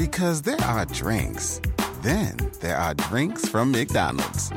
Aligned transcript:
Because 0.00 0.40
there 0.40 0.62
are 0.62 0.86
drinks, 0.86 1.60
then 2.00 2.34
there 2.62 2.78
are 2.78 2.94
drinks 2.94 3.46
from 3.46 3.70
McDonald's. 3.70 4.50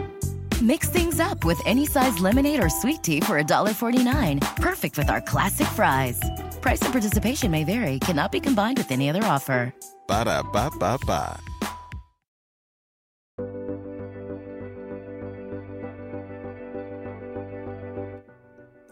Mix 0.62 0.88
things 0.88 1.20
up 1.20 1.44
with 1.44 1.60
any 1.66 1.86
size 1.86 2.18
lemonade 2.20 2.64
or 2.64 2.70
sweet 2.70 3.04
tea 3.04 3.20
for 3.20 3.44
$1.49. 3.44 4.40
Perfect 4.62 4.98
with 4.98 5.10
our 5.10 5.20
classic 5.20 5.68
fries. 5.68 6.18
Price 6.62 6.82
and 6.84 6.94
participation 6.94 7.52
may 7.52 7.66
vary, 7.66 8.00
cannot 8.00 8.32
be 8.32 8.40
combined 8.40 8.78
with 8.78 8.90
any 8.90 9.10
other 9.10 9.22
offer. 9.26 9.74
Ba 10.08 10.24
da 10.24 10.44
ba 10.44 10.72
ba 10.80 10.98
ba. 11.06 11.38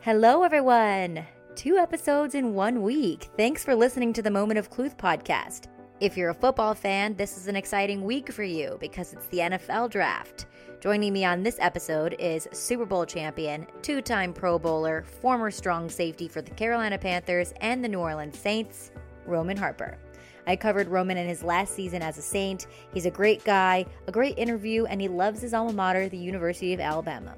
Hello, 0.01 0.43
everyone. 0.43 1.25
Two 1.55 1.77
episodes 1.77 2.35
in 2.35 2.53
one 2.55 2.81
week. 2.81 3.29
Thanks 3.37 3.63
for 3.63 3.73
listening 3.73 4.11
to 4.11 4.21
the 4.21 4.31
Moment 4.31 4.59
of 4.59 4.69
Cluth 4.69 4.97
podcast. 4.97 5.67
If 6.01 6.17
you're 6.17 6.31
a 6.31 6.33
football 6.33 6.73
fan, 6.73 7.13
this 7.13 7.37
is 7.37 7.45
an 7.45 7.55
exciting 7.55 8.03
week 8.03 8.31
for 8.31 8.41
you 8.41 8.75
because 8.81 9.13
it's 9.13 9.27
the 9.27 9.37
NFL 9.37 9.91
draft. 9.91 10.47
Joining 10.79 11.13
me 11.13 11.23
on 11.25 11.43
this 11.43 11.57
episode 11.59 12.15
is 12.17 12.47
Super 12.51 12.87
Bowl 12.87 13.05
champion, 13.05 13.67
two 13.83 14.01
time 14.01 14.33
Pro 14.33 14.57
Bowler, 14.57 15.03
former 15.03 15.51
strong 15.51 15.91
safety 15.91 16.27
for 16.27 16.41
the 16.41 16.49
Carolina 16.49 16.97
Panthers 16.97 17.53
and 17.61 17.83
the 17.83 17.87
New 17.87 17.99
Orleans 17.99 18.35
Saints, 18.35 18.89
Roman 19.27 19.55
Harper. 19.55 19.99
I 20.47 20.55
covered 20.55 20.87
Roman 20.87 21.17
in 21.17 21.27
his 21.27 21.43
last 21.43 21.75
season 21.75 22.01
as 22.01 22.17
a 22.17 22.23
Saint. 22.23 22.65
He's 22.95 23.05
a 23.05 23.11
great 23.11 23.43
guy, 23.43 23.85
a 24.07 24.11
great 24.11 24.39
interview, 24.39 24.85
and 24.85 24.99
he 24.99 25.07
loves 25.07 25.39
his 25.39 25.53
alma 25.53 25.71
mater, 25.71 26.09
the 26.09 26.17
University 26.17 26.73
of 26.73 26.79
Alabama. 26.79 27.35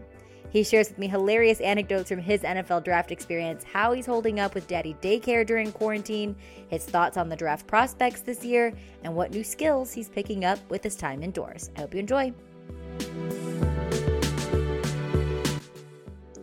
He 0.53 0.63
shares 0.63 0.87
with 0.87 0.99
me 0.99 1.07
hilarious 1.07 1.59
anecdotes 1.61 2.09
from 2.09 2.19
his 2.19 2.41
NFL 2.41 2.83
draft 2.83 3.11
experience, 3.11 3.63
how 3.63 3.91
he's 3.91 4.05
holding 4.05 4.39
up 4.39 4.53
with 4.53 4.67
daddy 4.67 4.95
daycare 5.01 5.43
during 5.43 5.71
quarantine, 5.71 6.35
his 6.67 6.85
thoughts 6.85 7.17
on 7.17 7.27
the 7.27 7.35
draft 7.35 7.65
prospects 7.65 8.21
this 8.21 8.45
year, 8.45 8.71
and 9.03 9.15
what 9.15 9.31
new 9.31 9.43
skills 9.43 9.91
he's 9.91 10.09
picking 10.09 10.45
up 10.45 10.59
with 10.69 10.83
his 10.83 10.95
time 10.95 11.23
indoors. 11.23 11.71
I 11.75 11.79
hope 11.79 11.95
you 11.95 11.99
enjoy. 11.99 12.31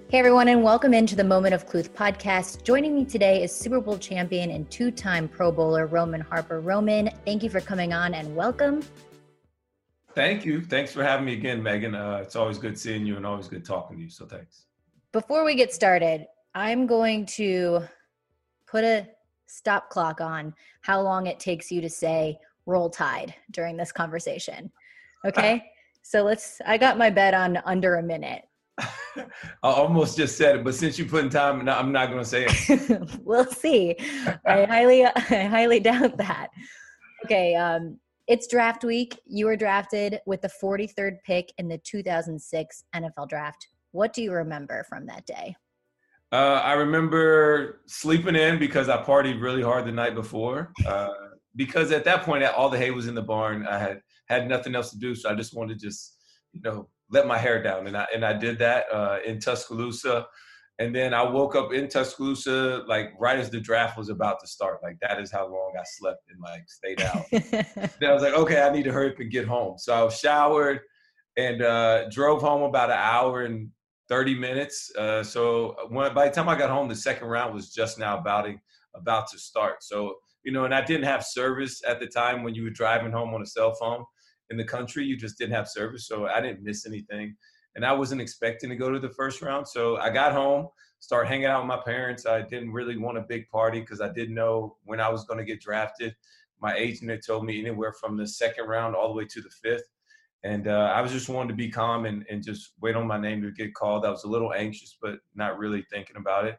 Hey 0.08 0.19
everyone, 0.19 0.48
and 0.48 0.64
welcome 0.64 0.92
into 0.92 1.14
the 1.14 1.22
Moment 1.22 1.55
of 1.55 1.66
Cluth 1.66 1.94
podcast. 1.94 2.64
Joining 2.64 2.97
me 2.97 3.05
today 3.05 3.44
is 3.44 3.55
Super 3.55 3.81
Bowl 3.81 3.97
champion 3.97 4.50
and 4.50 4.69
two 4.72 4.91
time 4.91 5.28
Pro 5.28 5.53
Bowler 5.53 5.86
Roman 5.86 6.20
Harper. 6.20 6.58
Roman, 6.58 7.11
thank 7.25 7.44
you 7.44 7.48
for 7.48 7.61
coming 7.61 7.92
on 7.92 8.14
and 8.14 8.34
welcome. 8.34 8.83
Thank 10.14 10.44
you. 10.44 10.61
Thanks 10.62 10.92
for 10.92 11.03
having 11.03 11.27
me 11.27 11.34
again, 11.34 11.62
Megan. 11.62 11.94
Uh, 11.94 12.20
it's 12.22 12.36
always 12.36 12.58
good 12.58 12.78
seeing 12.78 13.06
you 13.06 13.16
and 13.16 13.25
always 13.25 13.48
good 13.48 13.64
talking 13.64 13.97
to 13.97 14.03
you. 14.03 14.11
So 14.11 14.27
thanks. 14.27 14.66
Before 15.12 15.44
we 15.44 15.55
get 15.55 15.72
started, 15.72 16.27
I'm 16.55 16.86
going 16.86 17.27
to 17.27 17.83
put 18.66 18.84
a 18.84 19.08
stop 19.47 19.91
clock 19.91 20.20
on 20.20 20.55
how 20.81 21.00
long 21.00 21.27
it 21.27 21.38
takes 21.38 21.70
you 21.70 21.81
to 21.81 21.91
say 21.91 22.38
roll 22.66 22.91
tide 22.91 23.34
during 23.53 23.77
this 23.77 23.92
conversation. 23.92 24.70
Okay. 25.25 25.70
so 26.03 26.22
let's, 26.22 26.61
I 26.66 26.77
got 26.78 26.98
my 26.98 27.11
bet 27.11 27.34
on 27.34 27.58
under 27.64 27.97
a 27.97 28.03
minute. 28.03 28.42
I 28.78 29.25
almost 29.62 30.16
just 30.16 30.36
said 30.36 30.56
it, 30.56 30.64
but 30.64 30.75
since 30.75 30.98
you 30.98 31.05
put 31.05 31.25
in 31.25 31.31
time, 31.31 31.69
I'm 31.69 31.93
not 31.93 32.06
going 32.06 32.22
to 32.22 32.25
say 32.25 32.47
it. 32.49 33.19
we'll 33.25 33.44
see. 33.44 33.97
I 34.47 34.65
highly, 34.65 35.04
I 35.04 35.44
highly 35.44 35.81
doubt 35.81 36.16
that. 36.16 36.49
Okay. 37.25 37.54
Um, 37.54 37.99
it's 38.30 38.46
draft 38.46 38.84
week. 38.84 39.18
You 39.26 39.46
were 39.46 39.56
drafted 39.56 40.20
with 40.24 40.41
the 40.41 40.50
43rd 40.62 41.16
pick 41.26 41.52
in 41.58 41.66
the 41.66 41.78
2006 41.78 42.84
NFL 42.94 43.28
draft. 43.28 43.66
What 43.91 44.12
do 44.12 44.22
you 44.22 44.30
remember 44.32 44.86
from 44.88 45.04
that 45.06 45.26
day? 45.26 45.56
Uh, 46.30 46.62
I 46.62 46.74
remember 46.74 47.80
sleeping 47.86 48.36
in 48.36 48.60
because 48.60 48.88
I 48.88 49.02
partied 49.02 49.42
really 49.42 49.62
hard 49.62 49.84
the 49.84 49.90
night 49.90 50.14
before. 50.14 50.72
Uh, 50.86 51.08
because 51.56 51.90
at 51.90 52.04
that 52.04 52.22
point, 52.22 52.44
all 52.44 52.70
the 52.70 52.78
hay 52.78 52.92
was 52.92 53.08
in 53.08 53.16
the 53.16 53.22
barn. 53.22 53.66
I 53.66 53.78
had 53.78 54.00
had 54.28 54.48
nothing 54.48 54.76
else 54.76 54.92
to 54.92 54.98
do, 54.98 55.16
so 55.16 55.28
I 55.28 55.34
just 55.34 55.52
wanted 55.52 55.80
to 55.80 55.86
just, 55.86 56.16
you 56.52 56.60
know, 56.60 56.88
let 57.10 57.26
my 57.26 57.36
hair 57.36 57.60
down, 57.60 57.88
and 57.88 57.96
I 57.96 58.06
and 58.14 58.24
I 58.24 58.32
did 58.32 58.60
that 58.60 58.84
uh, 58.92 59.19
in 59.26 59.40
Tuscaloosa. 59.40 60.28
And 60.80 60.94
then 60.94 61.12
I 61.12 61.22
woke 61.22 61.54
up 61.54 61.74
in 61.74 61.88
Tuscaloosa, 61.88 62.84
like 62.88 63.12
right 63.20 63.38
as 63.38 63.50
the 63.50 63.60
draft 63.60 63.98
was 63.98 64.08
about 64.08 64.41
to 64.41 64.46
start. 64.46 64.80
Like 64.82 64.96
that 65.02 65.20
is 65.20 65.30
how 65.30 65.46
long 65.46 65.74
I 65.78 65.82
slept 65.84 66.22
and 66.30 66.41
like 66.41 66.64
stayed 66.70 67.02
out. 67.02 67.26
then 68.00 68.10
I 68.10 68.14
was 68.14 68.22
like, 68.22 68.32
okay, 68.32 68.62
I 68.62 68.72
need 68.72 68.84
to 68.84 68.92
hurry 68.92 69.10
up 69.10 69.20
and 69.20 69.30
get 69.30 69.46
home. 69.46 69.76
So 69.76 70.06
I 70.06 70.08
showered 70.08 70.80
and 71.36 71.60
uh, 71.60 72.08
drove 72.08 72.40
home 72.40 72.62
about 72.62 72.88
an 72.88 72.96
hour 72.98 73.42
and 73.42 73.69
30 74.08 74.34
minutes. 74.36 74.90
Uh, 74.96 75.22
so 75.22 75.76
when, 75.90 76.14
by 76.14 76.28
the 76.28 76.34
time 76.34 76.48
I 76.48 76.56
got 76.56 76.70
home, 76.70 76.88
the 76.88 76.96
second 76.96 77.28
round 77.28 77.52
was 77.52 77.74
just 77.74 77.98
now 77.98 78.16
about, 78.16 78.48
about 78.96 79.30
to 79.32 79.38
start. 79.38 79.84
So, 79.84 80.14
you 80.44 80.52
know, 80.52 80.64
and 80.64 80.74
I 80.74 80.82
didn't 80.82 81.04
have 81.04 81.22
service 81.26 81.82
at 81.86 82.00
the 82.00 82.06
time 82.06 82.42
when 82.42 82.54
you 82.54 82.64
were 82.64 82.70
driving 82.70 83.12
home 83.12 83.34
on 83.34 83.42
a 83.42 83.46
cell 83.46 83.74
phone 83.74 84.02
in 84.48 84.56
the 84.56 84.64
country. 84.64 85.04
You 85.04 85.19
just 85.19 85.36
didn't 85.36 85.54
have 85.54 85.69
service. 85.69 86.08
So 86.08 86.26
I 86.26 86.40
didn't 86.40 86.64
miss 86.64 86.86
anything 86.86 87.36
and 87.76 87.84
I 87.84 87.92
wasn't 87.92 88.20
expecting 88.20 88.70
to 88.70 88.76
go 88.76 88.91
to 88.91 88.98
the 88.98 89.10
first 89.10 89.42
round. 89.42 89.66
So 89.66 89.97
I 89.97 90.10
got 90.10 90.32
home, 90.32 90.69
started 90.98 91.28
hanging 91.28 91.47
out 91.47 91.62
with 91.62 91.69
my 91.69 91.81
parents. 91.84 92.26
I 92.26 92.42
didn't 92.42 92.72
really 92.72 92.97
want 92.97 93.19
a 93.19 93.22
big 93.22 93.48
party 93.48 93.81
because 93.81 94.00
I 94.00 94.12
didn't 94.12 94.34
know 94.34 94.76
when 94.84 95.00
I 95.00 95.08
was 95.08 95.25
going 95.25 95.38
to 95.38 95.44
get 95.44 95.60
drafted. 95.60 96.14
My 96.60 96.75
agent 96.75 97.10
had 97.10 97.25
told 97.25 97.44
me 97.44 97.60
anywhere 97.60 97.92
from 97.92 98.16
the 98.16 98.26
second 98.26 98.66
round 98.66 98.94
all 98.94 99.08
the 99.08 99.14
way 99.14 99.25
to 99.26 99.41
the 99.41 99.50
fifth. 99.62 99.88
And 100.42 100.69
uh, 100.69 100.92
I 100.94 101.00
was 101.00 101.12
just 101.12 101.28
wanting 101.28 101.48
to 101.48 101.54
be 101.54 101.70
calm 101.70 102.06
and, 102.06 102.25
and 102.31 102.42
just 102.42 102.72
wait 102.81 102.97
on 102.97 103.06
my 103.06 103.20
name 103.20 103.42
to 103.42 103.50
get 103.50 103.75
called. 103.75 104.04
I 104.04 104.10
was 104.10 104.25
a 104.25 104.28
little 104.28 104.52
anxious, 104.52 104.97
but 105.00 105.19
not 105.34 105.58
really 105.58 105.84
thinking 105.91 106.16
about 106.16 106.47
it. 106.47 106.58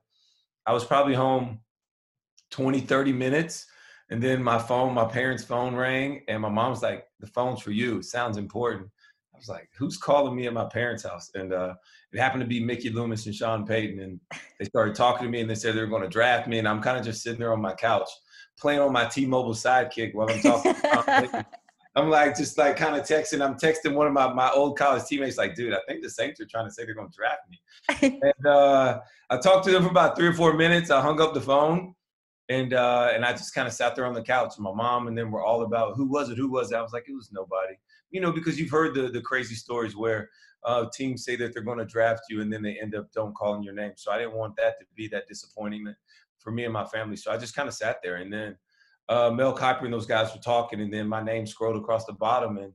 I 0.65 0.73
was 0.73 0.85
probably 0.85 1.15
home 1.15 1.59
20, 2.51 2.79
30 2.79 3.11
minutes. 3.11 3.65
And 4.11 4.21
then 4.21 4.43
my 4.43 4.59
phone, 4.59 4.93
my 4.93 5.05
parents' 5.05 5.43
phone 5.43 5.73
rang, 5.73 6.23
and 6.27 6.41
my 6.41 6.49
mom's 6.49 6.83
like, 6.83 7.05
The 7.21 7.27
phone's 7.27 7.61
for 7.61 7.71
you. 7.71 7.99
It 7.99 8.05
sounds 8.05 8.37
important 8.37 8.89
was 9.41 9.49
like, 9.49 9.69
who's 9.77 9.97
calling 9.97 10.35
me 10.35 10.47
at 10.47 10.53
my 10.53 10.65
parents' 10.65 11.03
house? 11.03 11.31
And 11.33 11.51
uh, 11.53 11.73
it 12.13 12.19
happened 12.19 12.41
to 12.41 12.47
be 12.47 12.63
Mickey 12.63 12.89
Loomis 12.89 13.25
and 13.25 13.35
Sean 13.35 13.65
Payton. 13.65 13.99
And 13.99 14.19
they 14.59 14.65
started 14.65 14.95
talking 14.95 15.25
to 15.25 15.31
me 15.31 15.41
and 15.41 15.49
they 15.49 15.55
said 15.55 15.75
they 15.75 15.81
were 15.81 15.87
going 15.87 16.03
to 16.03 16.09
draft 16.09 16.47
me. 16.47 16.59
And 16.59 16.67
I'm 16.67 16.81
kind 16.81 16.97
of 16.97 17.03
just 17.03 17.23
sitting 17.23 17.39
there 17.39 17.53
on 17.53 17.61
my 17.61 17.73
couch 17.73 18.09
playing 18.59 18.79
on 18.79 18.93
my 18.93 19.05
T-Mobile 19.05 19.53
sidekick 19.53 20.13
while 20.13 20.29
I'm 20.29 20.39
talking. 20.39 20.75
I'm 21.95 22.09
like, 22.09 22.37
just 22.37 22.57
like 22.57 22.77
kind 22.77 22.95
of 22.95 23.05
texting. 23.05 23.43
I'm 23.45 23.55
texting 23.55 23.95
one 23.95 24.07
of 24.07 24.13
my, 24.13 24.31
my 24.31 24.49
old 24.51 24.77
college 24.77 25.03
teammates, 25.05 25.37
like, 25.37 25.55
dude, 25.55 25.73
I 25.73 25.79
think 25.87 26.01
the 26.01 26.09
Saints 26.09 26.39
are 26.39 26.45
trying 26.45 26.65
to 26.65 26.71
say 26.71 26.85
they're 26.85 26.93
going 26.93 27.09
to 27.09 27.15
draft 27.15 27.41
me. 27.49 28.21
and 28.23 28.45
uh, 28.45 28.99
I 29.29 29.37
talked 29.37 29.65
to 29.65 29.71
them 29.71 29.83
for 29.83 29.89
about 29.89 30.15
three 30.15 30.27
or 30.27 30.33
four 30.33 30.53
minutes. 30.53 30.89
I 30.89 31.01
hung 31.01 31.19
up 31.19 31.33
the 31.33 31.41
phone 31.41 31.93
and 32.47 32.73
uh, 32.73 33.09
and 33.13 33.25
I 33.25 33.31
just 33.31 33.53
kind 33.53 33.67
of 33.67 33.73
sat 33.73 33.95
there 33.95 34.05
on 34.05 34.13
the 34.13 34.21
couch. 34.21 34.53
My 34.57 34.71
mom 34.73 35.07
and 35.07 35.17
then 35.17 35.31
we're 35.31 35.43
all 35.43 35.63
about 35.63 35.95
who 35.97 36.05
was 36.05 36.29
it? 36.29 36.37
Who 36.37 36.49
was 36.49 36.71
it? 36.71 36.75
I 36.75 36.81
was 36.81 36.93
like, 36.93 37.09
it 37.09 37.13
was 37.13 37.29
nobody 37.33 37.75
you 38.11 38.21
know, 38.21 38.31
because 38.31 38.59
you've 38.59 38.71
heard 38.71 38.93
the 38.93 39.09
the 39.09 39.21
crazy 39.21 39.55
stories 39.55 39.95
where 39.95 40.29
uh, 40.63 40.85
teams 40.93 41.23
say 41.23 41.35
that 41.35 41.53
they're 41.53 41.63
going 41.63 41.79
to 41.79 41.85
draft 41.85 42.21
you 42.29 42.41
and 42.41 42.51
then 42.51 42.61
they 42.61 42.77
end 42.79 42.95
up 42.95 43.11
don't 43.11 43.35
calling 43.35 43.63
your 43.63 43.73
name. 43.73 43.93
So 43.95 44.11
I 44.11 44.17
didn't 44.17 44.35
want 44.35 44.55
that 44.57 44.79
to 44.79 44.85
be 44.95 45.07
that 45.07 45.27
disappointment 45.27 45.97
for 46.37 46.51
me 46.51 46.65
and 46.65 46.73
my 46.73 46.85
family. 46.85 47.15
So 47.15 47.31
I 47.31 47.37
just 47.37 47.55
kind 47.55 47.67
of 47.67 47.73
sat 47.73 47.97
there 48.03 48.17
and 48.17 48.31
then 48.31 48.55
uh, 49.09 49.31
Mel 49.31 49.57
Kiper 49.57 49.85
and 49.85 49.93
those 49.93 50.05
guys 50.05 50.31
were 50.33 50.41
talking 50.41 50.81
and 50.81 50.93
then 50.93 51.07
my 51.07 51.23
name 51.23 51.47
scrolled 51.47 51.77
across 51.77 52.05
the 52.05 52.13
bottom 52.13 52.57
and 52.57 52.73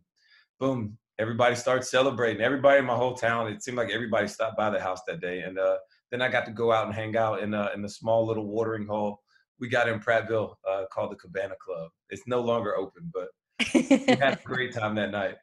boom, 0.59 0.99
everybody 1.19 1.55
started 1.55 1.85
celebrating. 1.85 2.43
Everybody 2.43 2.81
in 2.81 2.87
my 2.87 2.97
whole 2.97 3.15
town, 3.15 3.47
it 3.47 3.63
seemed 3.63 3.77
like 3.77 3.91
everybody 3.91 4.27
stopped 4.27 4.57
by 4.57 4.71
the 4.71 4.81
house 4.81 5.01
that 5.07 5.21
day. 5.21 5.43
And 5.43 5.57
uh, 5.59 5.77
then 6.11 6.23
I 6.23 6.29
got 6.29 6.45
to 6.47 6.53
go 6.53 6.73
out 6.73 6.87
and 6.87 6.95
hang 6.95 7.17
out 7.17 7.41
in 7.41 7.55
a, 7.55 7.71
in 7.73 7.83
the 7.83 7.89
small 7.89 8.27
little 8.27 8.47
watering 8.47 8.87
hole 8.87 9.21
we 9.59 9.69
got 9.69 9.89
in 9.89 10.01
Prattville 10.01 10.55
uh, 10.69 10.85
called 10.93 11.13
the 11.13 11.17
Cabana 11.17 11.55
Club. 11.61 11.91
It's 12.11 12.27
no 12.27 12.41
longer 12.41 12.77
open, 12.77 13.11
but 13.13 13.29
we 13.75 13.83
had 13.83 14.35
a 14.35 14.41
great 14.45 14.73
time 14.73 14.95
that 14.97 15.11
night. 15.11 15.37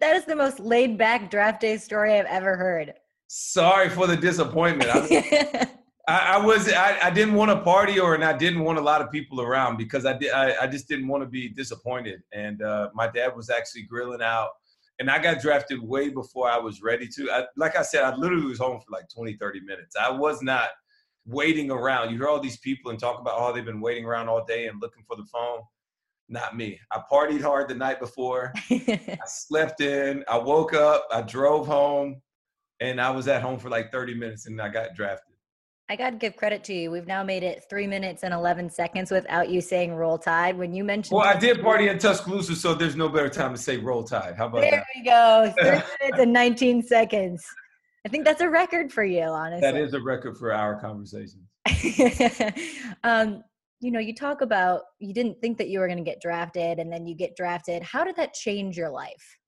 That 0.00 0.16
is 0.16 0.24
the 0.24 0.36
most 0.36 0.60
laid 0.60 0.96
back 0.96 1.30
draft 1.30 1.60
day 1.60 1.76
story 1.76 2.14
I've 2.14 2.26
ever 2.26 2.56
heard. 2.56 2.94
Sorry 3.28 3.88
for 3.88 4.06
the 4.06 4.16
disappointment. 4.16 4.90
I, 4.92 5.68
I, 6.08 6.18
I 6.34 6.44
was 6.44 6.72
I, 6.72 6.98
I, 7.02 7.10
didn't 7.10 7.34
want 7.34 7.50
to 7.50 7.60
party 7.62 7.98
or 7.98 8.14
and 8.14 8.24
I 8.24 8.36
didn't 8.36 8.60
want 8.60 8.78
a 8.78 8.82
lot 8.82 9.02
of 9.02 9.10
people 9.10 9.40
around 9.40 9.76
because 9.76 10.06
I 10.06 10.16
did 10.16 10.30
I, 10.30 10.54
I 10.62 10.66
just 10.68 10.86
didn't 10.86 11.08
want 11.08 11.24
to 11.24 11.28
be 11.28 11.48
disappointed. 11.48 12.22
And 12.32 12.62
uh, 12.62 12.90
my 12.94 13.08
dad 13.08 13.34
was 13.34 13.50
actually 13.50 13.82
grilling 13.82 14.22
out 14.22 14.50
and 14.98 15.10
I 15.10 15.18
got 15.18 15.40
drafted 15.40 15.82
way 15.82 16.08
before 16.08 16.48
I 16.48 16.58
was 16.58 16.80
ready 16.80 17.08
to. 17.08 17.30
I, 17.30 17.44
like 17.56 17.76
I 17.76 17.82
said, 17.82 18.02
I 18.02 18.14
literally 18.14 18.46
was 18.46 18.58
home 18.58 18.80
for 18.80 18.90
like 18.90 19.08
20, 19.14 19.36
30 19.36 19.60
minutes. 19.60 19.96
I 20.00 20.10
was 20.10 20.42
not 20.42 20.68
waiting 21.26 21.70
around. 21.70 22.10
You 22.10 22.16
hear 22.16 22.28
all 22.28 22.40
these 22.40 22.58
people 22.58 22.90
and 22.90 22.98
talk 22.98 23.20
about, 23.20 23.34
oh, 23.36 23.52
they've 23.52 23.64
been 23.64 23.80
waiting 23.80 24.04
around 24.04 24.28
all 24.28 24.44
day 24.44 24.68
and 24.68 24.80
looking 24.80 25.02
for 25.06 25.16
the 25.16 25.26
phone. 25.30 25.60
Not 26.28 26.56
me. 26.56 26.78
I 26.92 27.00
partied 27.10 27.42
hard 27.42 27.68
the 27.68 27.74
night 27.74 28.00
before. 28.00 28.52
I 28.70 29.18
slept 29.26 29.80
in. 29.80 30.24
I 30.28 30.38
woke 30.38 30.74
up. 30.74 31.06
I 31.12 31.22
drove 31.22 31.66
home, 31.66 32.20
and 32.80 33.00
I 33.00 33.10
was 33.10 33.28
at 33.28 33.42
home 33.42 33.58
for 33.58 33.68
like 33.68 33.92
30 33.92 34.14
minutes, 34.14 34.46
and 34.46 34.60
I 34.60 34.68
got 34.68 34.94
drafted. 34.94 35.34
I 35.88 35.94
got 35.94 36.10
to 36.10 36.16
give 36.16 36.34
credit 36.34 36.64
to 36.64 36.74
you. 36.74 36.90
We've 36.90 37.06
now 37.06 37.22
made 37.22 37.44
it 37.44 37.62
three 37.70 37.86
minutes 37.86 38.24
and 38.24 38.34
11 38.34 38.70
seconds 38.70 39.12
without 39.12 39.50
you 39.50 39.60
saying 39.60 39.94
roll 39.94 40.18
tide. 40.18 40.58
When 40.58 40.74
you 40.74 40.82
mentioned. 40.82 41.16
Well, 41.16 41.26
I 41.26 41.38
did 41.38 41.62
party 41.62 41.88
in 41.88 41.98
Tuscaloosa, 41.98 42.56
so 42.56 42.74
there's 42.74 42.96
no 42.96 43.08
better 43.08 43.28
time 43.28 43.52
to 43.52 43.60
say 43.60 43.76
roll 43.76 44.02
tide. 44.02 44.34
How 44.36 44.46
about 44.46 44.62
there 44.62 44.70
that? 44.72 44.84
we 44.96 45.04
go. 45.04 45.54
Three 45.60 45.82
minutes 46.00 46.22
and 46.22 46.32
19 46.32 46.82
seconds. 46.82 47.46
I 48.04 48.08
think 48.08 48.24
that's 48.24 48.40
a 48.40 48.48
record 48.48 48.92
for 48.92 49.04
you, 49.04 49.22
honestly. 49.22 49.60
That 49.60 49.76
is 49.76 49.94
a 49.94 50.00
record 50.00 50.36
for 50.36 50.52
our 50.52 50.80
conversations. 50.80 51.44
um, 53.04 53.44
you 53.80 53.90
know, 53.90 54.00
you 54.00 54.14
talk 54.14 54.40
about 54.40 54.82
you 54.98 55.12
didn't 55.12 55.40
think 55.40 55.58
that 55.58 55.68
you 55.68 55.80
were 55.80 55.86
going 55.86 55.98
to 55.98 56.04
get 56.04 56.20
drafted 56.20 56.78
and 56.78 56.92
then 56.92 57.06
you 57.06 57.14
get 57.14 57.36
drafted. 57.36 57.82
How 57.82 58.04
did 58.04 58.16
that 58.16 58.34
change 58.34 58.76
your 58.76 58.90
life? 58.90 59.38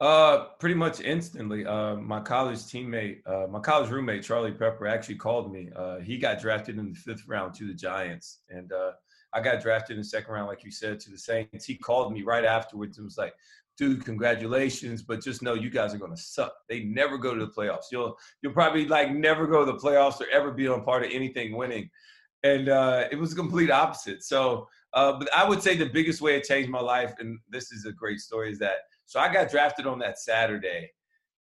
Uh, 0.00 0.46
pretty 0.58 0.74
much 0.74 1.00
instantly. 1.00 1.64
Uh, 1.64 1.94
my 1.96 2.20
college 2.20 2.58
teammate, 2.58 3.18
uh, 3.26 3.46
my 3.46 3.60
college 3.60 3.90
roommate 3.90 4.24
Charlie 4.24 4.50
Peprah, 4.50 4.90
actually 4.90 5.14
called 5.14 5.52
me. 5.52 5.70
Uh, 5.74 6.00
he 6.00 6.18
got 6.18 6.40
drafted 6.40 6.78
in 6.78 6.92
the 6.92 6.94
fifth 6.94 7.26
round 7.28 7.54
to 7.54 7.66
the 7.66 7.72
Giants, 7.72 8.40
and 8.48 8.72
uh, 8.72 8.90
I 9.32 9.40
got 9.40 9.62
drafted 9.62 9.94
in 9.94 10.02
the 10.02 10.08
second 10.08 10.34
round, 10.34 10.48
like 10.48 10.64
you 10.64 10.72
said, 10.72 10.98
to 11.00 11.10
the 11.10 11.18
Saints. 11.18 11.64
He 11.64 11.76
called 11.76 12.12
me 12.12 12.22
right 12.22 12.44
afterwards 12.44 12.98
and 12.98 13.04
was 13.04 13.16
like, 13.16 13.34
"Dude, 13.78 14.04
congratulations, 14.04 15.02
but 15.02 15.22
just 15.22 15.42
know 15.42 15.54
you 15.54 15.70
guys 15.70 15.94
are 15.94 15.98
gonna 15.98 16.16
suck. 16.16 16.52
They 16.68 16.80
never 16.80 17.16
go 17.16 17.32
to 17.32 17.46
the 17.46 17.52
playoffs. 17.52 17.92
You'll 17.92 18.18
you'll 18.42 18.52
probably 18.52 18.86
like 18.86 19.12
never 19.12 19.46
go 19.46 19.64
to 19.64 19.72
the 19.72 19.78
playoffs 19.78 20.20
or 20.20 20.26
ever 20.32 20.50
be 20.50 20.66
on 20.66 20.84
part 20.84 21.04
of 21.04 21.12
anything 21.12 21.56
winning." 21.56 21.88
And 22.44 22.68
uh, 22.68 23.08
it 23.10 23.16
was 23.16 23.32
a 23.32 23.36
complete 23.36 23.70
opposite. 23.70 24.22
So, 24.22 24.68
uh, 24.92 25.18
but 25.18 25.34
I 25.34 25.48
would 25.48 25.62
say 25.62 25.76
the 25.76 25.86
biggest 25.86 26.20
way 26.20 26.36
it 26.36 26.44
changed 26.44 26.70
my 26.70 26.80
life, 26.80 27.14
and 27.18 27.38
this 27.48 27.72
is 27.72 27.84
a 27.86 27.92
great 27.92 28.20
story, 28.20 28.52
is 28.52 28.58
that 28.60 28.76
so 29.06 29.18
I 29.18 29.32
got 29.32 29.50
drafted 29.50 29.86
on 29.86 29.98
that 30.00 30.18
Saturday, 30.18 30.90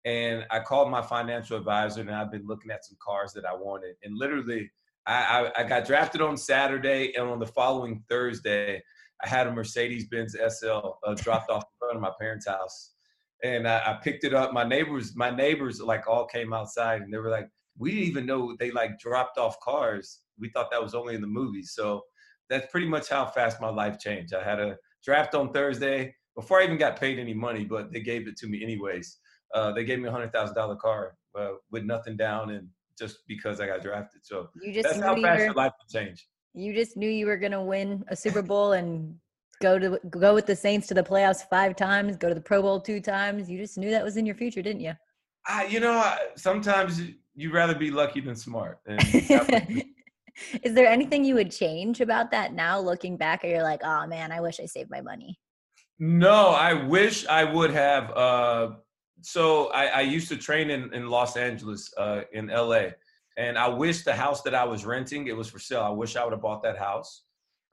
and 0.05 0.45
I 0.51 0.61
called 0.61 0.91
my 0.91 1.03
financial 1.03 1.57
advisor, 1.57 2.01
and 2.01 2.11
I've 2.11 2.31
been 2.31 2.47
looking 2.47 2.71
at 2.71 2.85
some 2.85 2.97
cars 3.03 3.33
that 3.33 3.45
I 3.45 3.55
wanted. 3.55 3.97
And 4.03 4.17
literally, 4.19 4.71
I, 5.07 5.51
I, 5.57 5.63
I 5.63 5.65
got 5.65 5.87
drafted 5.87 6.21
on 6.21 6.37
Saturday, 6.37 7.15
and 7.17 7.29
on 7.29 7.39
the 7.39 7.47
following 7.47 8.05
Thursday, 8.09 8.83
I 9.25 9.29
had 9.29 9.47
a 9.47 9.53
Mercedes 9.53 10.09
Benz 10.09 10.37
SL 10.37 10.91
uh, 11.05 11.15
dropped 11.15 11.51
off 11.51 11.63
in 11.63 11.79
front 11.79 11.97
of 11.97 12.03
my 12.03 12.13
parents' 12.21 12.47
house, 12.47 12.93
and 13.43 13.67
I, 13.67 13.79
I 13.79 13.99
picked 14.03 14.25
it 14.25 14.35
up. 14.35 14.53
My 14.53 14.65
neighbors, 14.65 15.17
my 15.17 15.31
neighbors, 15.31 15.81
like 15.81 16.07
all 16.07 16.27
came 16.27 16.53
outside, 16.53 17.03
and 17.03 17.13
they 17.13 17.19
were 17.19 17.31
like, 17.31 17.49
"We 17.77 17.93
didn't 17.93 18.09
even 18.09 18.27
know 18.27 18.57
they 18.59 18.71
like 18.71 18.99
dropped 18.99 19.39
off 19.39 19.59
cars. 19.61 20.21
We 20.41 20.51
thought 20.51 20.71
that 20.71 20.83
was 20.83 20.95
only 20.95 21.15
in 21.15 21.21
the 21.21 21.27
movies." 21.27 21.73
So 21.75 22.03
that's 22.49 22.67
pretty 22.71 22.87
much 22.89 23.09
how 23.09 23.27
fast 23.27 23.61
my 23.61 23.69
life 23.69 23.99
changed. 23.99 24.35
I 24.35 24.43
had 24.43 24.59
a 24.61 24.77
draft 25.05 25.35
on 25.35 25.53
Thursday 25.53 26.15
before 26.35 26.61
I 26.61 26.65
even 26.65 26.79
got 26.79 26.99
paid 26.99 27.19
any 27.19 27.35
money, 27.35 27.65
but 27.65 27.93
they 27.93 28.01
gave 28.01 28.27
it 28.29 28.37
to 28.39 28.47
me 28.49 28.63
anyways. 28.63 29.19
Uh, 29.55 29.73
they 29.73 29.85
gave 29.85 29.99
me 29.99 30.09
a 30.09 30.13
hundred 30.13 30.33
thousand 30.33 30.55
dollar 30.55 30.77
car 30.77 31.15
uh, 31.39 31.53
with 31.71 31.85
nothing 31.85 32.17
down, 32.17 32.51
and 32.51 32.69
just 32.99 33.19
because 33.29 33.61
I 33.61 33.67
got 33.67 33.83
drafted. 33.83 34.21
So 34.25 34.49
You 34.63 34.73
just 34.73 34.89
that's 34.89 35.01
how 35.01 35.15
you 35.17 35.23
fast 35.23 35.39
were, 35.39 35.45
your 35.47 35.55
life 35.55 35.73
will 35.79 36.01
change. 36.01 36.27
you 36.55 36.75
just 36.75 36.97
knew 36.97 37.09
you 37.09 37.27
were 37.27 37.37
going 37.37 37.53
to 37.53 37.63
win 37.63 38.05
a 38.09 38.17
Super 38.17 38.43
Bowl 38.43 38.73
and 38.73 39.15
go 39.63 39.79
to 39.79 39.99
go 40.11 40.35
with 40.35 40.47
the 40.47 40.57
Saints 40.57 40.87
to 40.89 40.95
the 40.95 41.03
playoffs 41.03 41.49
five 41.49 41.77
times, 41.77 42.17
go 42.17 42.29
to 42.29 42.35
the 42.35 42.41
Pro 42.41 42.63
Bowl 42.63 42.81
two 42.81 43.01
times. 43.01 43.51
You 43.51 43.59
just 43.59 43.79
knew 43.79 43.91
that 43.91 44.05
was 44.05 44.17
in 44.17 44.27
your 44.27 44.35
future, 44.35 44.63
didn't 44.63 44.81
you? 44.81 44.93
I, 45.47 45.67
you 45.67 45.81
know, 45.81 45.93
I, 45.93 46.19
sometimes 46.37 47.01
you'd 47.35 47.53
rather 47.55 47.75
be 47.75 47.91
lucky 47.91 48.21
than 48.21 48.37
smart. 48.37 48.81
And 48.87 49.01
Is 50.69 50.75
there 50.75 50.87
anything 50.87 51.25
you 51.25 51.35
would 51.37 51.51
change 51.51 52.03
about 52.03 52.31
that 52.33 52.53
now 52.53 52.79
looking 52.79 53.17
back? 53.17 53.43
Or 53.43 53.47
you're 53.47 53.63
like, 53.63 53.81
oh 53.85 54.07
man, 54.07 54.31
I 54.31 54.43
wish 54.43 54.61
I 54.61 54.67
saved 54.67 54.91
my 54.91 55.01
money? 55.01 55.41
No, 55.99 56.49
I 56.49 56.75
wish 56.75 57.27
I 57.27 57.43
would 57.43 57.71
have. 57.71 58.11
Uh, 58.11 58.73
so 59.23 59.69
I, 59.69 59.87
I 59.87 60.01
used 60.03 60.29
to 60.29 60.37
train 60.37 60.69
in, 60.69 60.93
in 60.93 61.09
Los 61.09 61.39
Angeles, 61.39 61.91
uh, 61.97 62.21
in 62.35 62.49
LA, 62.49 62.89
and 63.39 63.57
I 63.57 63.67
wish 63.69 64.05
the 64.05 64.13
house 64.13 64.43
that 64.43 64.55
I 64.55 64.65
was 64.65 64.85
renting 64.85 65.29
it 65.29 65.35
was 65.35 65.49
for 65.49 65.59
sale. 65.59 65.81
I 65.81 65.89
wish 65.89 66.17
I 66.17 66.25
would 66.25 66.35
have 66.35 66.43
bought 66.43 66.63
that 66.65 66.77
house, 66.77 67.25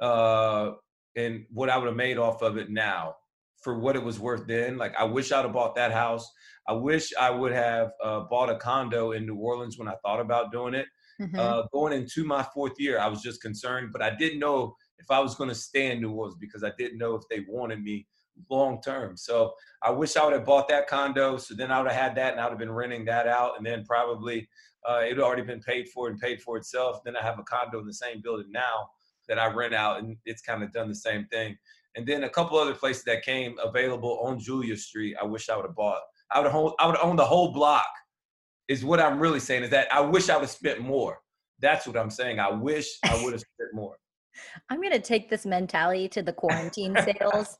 uh, 0.01 0.71
and 1.17 1.45
what 1.51 1.69
I 1.69 1.77
would 1.77 1.87
have 1.87 1.97
made 1.97 2.17
off 2.17 2.41
of 2.41 2.55
it 2.55 2.69
now 2.69 3.15
for 3.61 3.77
what 3.77 3.97
it 3.97 4.03
was 4.03 4.21
worth 4.21 4.47
then. 4.47 4.77
Like 4.77 4.95
I 4.97 5.03
wish 5.03 5.33
I'd 5.33 5.43
have 5.43 5.51
bought 5.51 5.75
that 5.75 5.91
house. 5.91 6.31
I 6.65 6.71
wish 6.71 7.11
I 7.19 7.29
would 7.29 7.51
have 7.51 7.91
uh, 8.01 8.21
bought 8.21 8.49
a 8.49 8.55
condo 8.55 9.11
in 9.11 9.25
New 9.25 9.35
Orleans 9.35 9.77
when 9.77 9.89
I 9.89 9.95
thought 10.01 10.21
about 10.21 10.53
doing 10.53 10.75
it. 10.75 10.87
Mhm. 11.19 11.39
Uh, 11.39 11.63
going 11.71 11.93
into 11.93 12.23
my 12.25 12.43
fourth 12.43 12.79
year, 12.79 12.99
I 12.99 13.07
was 13.07 13.21
just 13.21 13.41
concerned, 13.41 13.91
but 13.91 14.01
I 14.01 14.15
didn't 14.15 14.39
know 14.39 14.75
if 14.97 15.09
I 15.09 15.19
was 15.19 15.35
going 15.35 15.49
to 15.49 15.55
stay 15.55 15.91
in 15.91 16.01
New 16.01 16.11
Orleans 16.11 16.37
because 16.39 16.63
I 16.63 16.71
didn't 16.77 16.97
know 16.97 17.15
if 17.15 17.23
they 17.29 17.45
wanted 17.47 17.81
me 17.81 18.07
long 18.49 18.81
term. 18.81 19.15
So 19.15 19.53
I 19.81 19.91
wish 19.91 20.17
I 20.17 20.25
would 20.25 20.33
have 20.33 20.45
bought 20.45 20.67
that 20.69 20.87
condo. 20.87 21.37
So 21.37 21.55
then 21.55 21.71
I 21.71 21.81
would 21.81 21.91
have 21.91 22.01
had 22.01 22.15
that 22.15 22.33
and 22.33 22.41
I 22.41 22.45
would 22.45 22.51
have 22.51 22.59
been 22.59 22.71
renting 22.71 23.05
that 23.05 23.27
out. 23.27 23.57
And 23.57 23.65
then 23.65 23.85
probably 23.85 24.49
uh, 24.87 25.01
it 25.07 25.15
would 25.15 25.23
already 25.23 25.41
been 25.43 25.61
paid 25.61 25.89
for 25.89 26.09
and 26.09 26.19
paid 26.19 26.41
for 26.41 26.57
itself. 26.57 27.01
Then 27.05 27.15
I 27.15 27.21
have 27.21 27.39
a 27.39 27.43
condo 27.43 27.79
in 27.79 27.85
the 27.85 27.93
same 27.93 28.21
building 28.21 28.51
now 28.51 28.89
that 29.27 29.39
I 29.39 29.47
rent 29.47 29.73
out 29.73 29.99
and 29.99 30.17
it's 30.25 30.41
kind 30.41 30.63
of 30.63 30.71
done 30.73 30.89
the 30.89 30.95
same 30.95 31.25
thing. 31.27 31.57
And 31.95 32.05
then 32.05 32.25
a 32.25 32.29
couple 32.29 32.57
other 32.59 32.75
places 32.75 33.03
that 33.05 33.23
came 33.23 33.57
available 33.63 34.19
on 34.21 34.37
Julia 34.37 34.75
Street, 34.75 35.15
I 35.19 35.23
wish 35.25 35.49
I 35.49 35.55
would 35.55 35.65
have 35.65 35.75
bought. 35.75 36.01
I 36.29 36.41
would 36.41 36.51
have, 36.51 36.73
I 36.79 36.87
would 36.87 36.97
owned 36.97 37.19
the 37.19 37.25
whole 37.25 37.53
block 37.53 37.87
is 38.67 38.83
what 38.83 38.99
I'm 38.99 39.19
really 39.19 39.39
saying 39.39 39.63
is 39.63 39.69
that 39.71 39.87
I 39.93 40.01
wish 40.01 40.29
I 40.29 40.35
would 40.35 40.41
have 40.41 40.49
spent 40.49 40.81
more. 40.81 41.19
That's 41.59 41.87
what 41.87 41.97
I'm 41.97 42.09
saying. 42.09 42.39
I 42.39 42.51
wish 42.51 42.97
I 43.03 43.15
would 43.23 43.33
have 43.33 43.41
spent 43.41 43.73
more. 43.73 43.95
I'm 44.69 44.81
gonna 44.81 44.99
take 44.99 45.29
this 45.29 45.45
mentality 45.45 46.09
to 46.09 46.21
the 46.21 46.33
quarantine 46.33 46.95
sales 47.05 47.57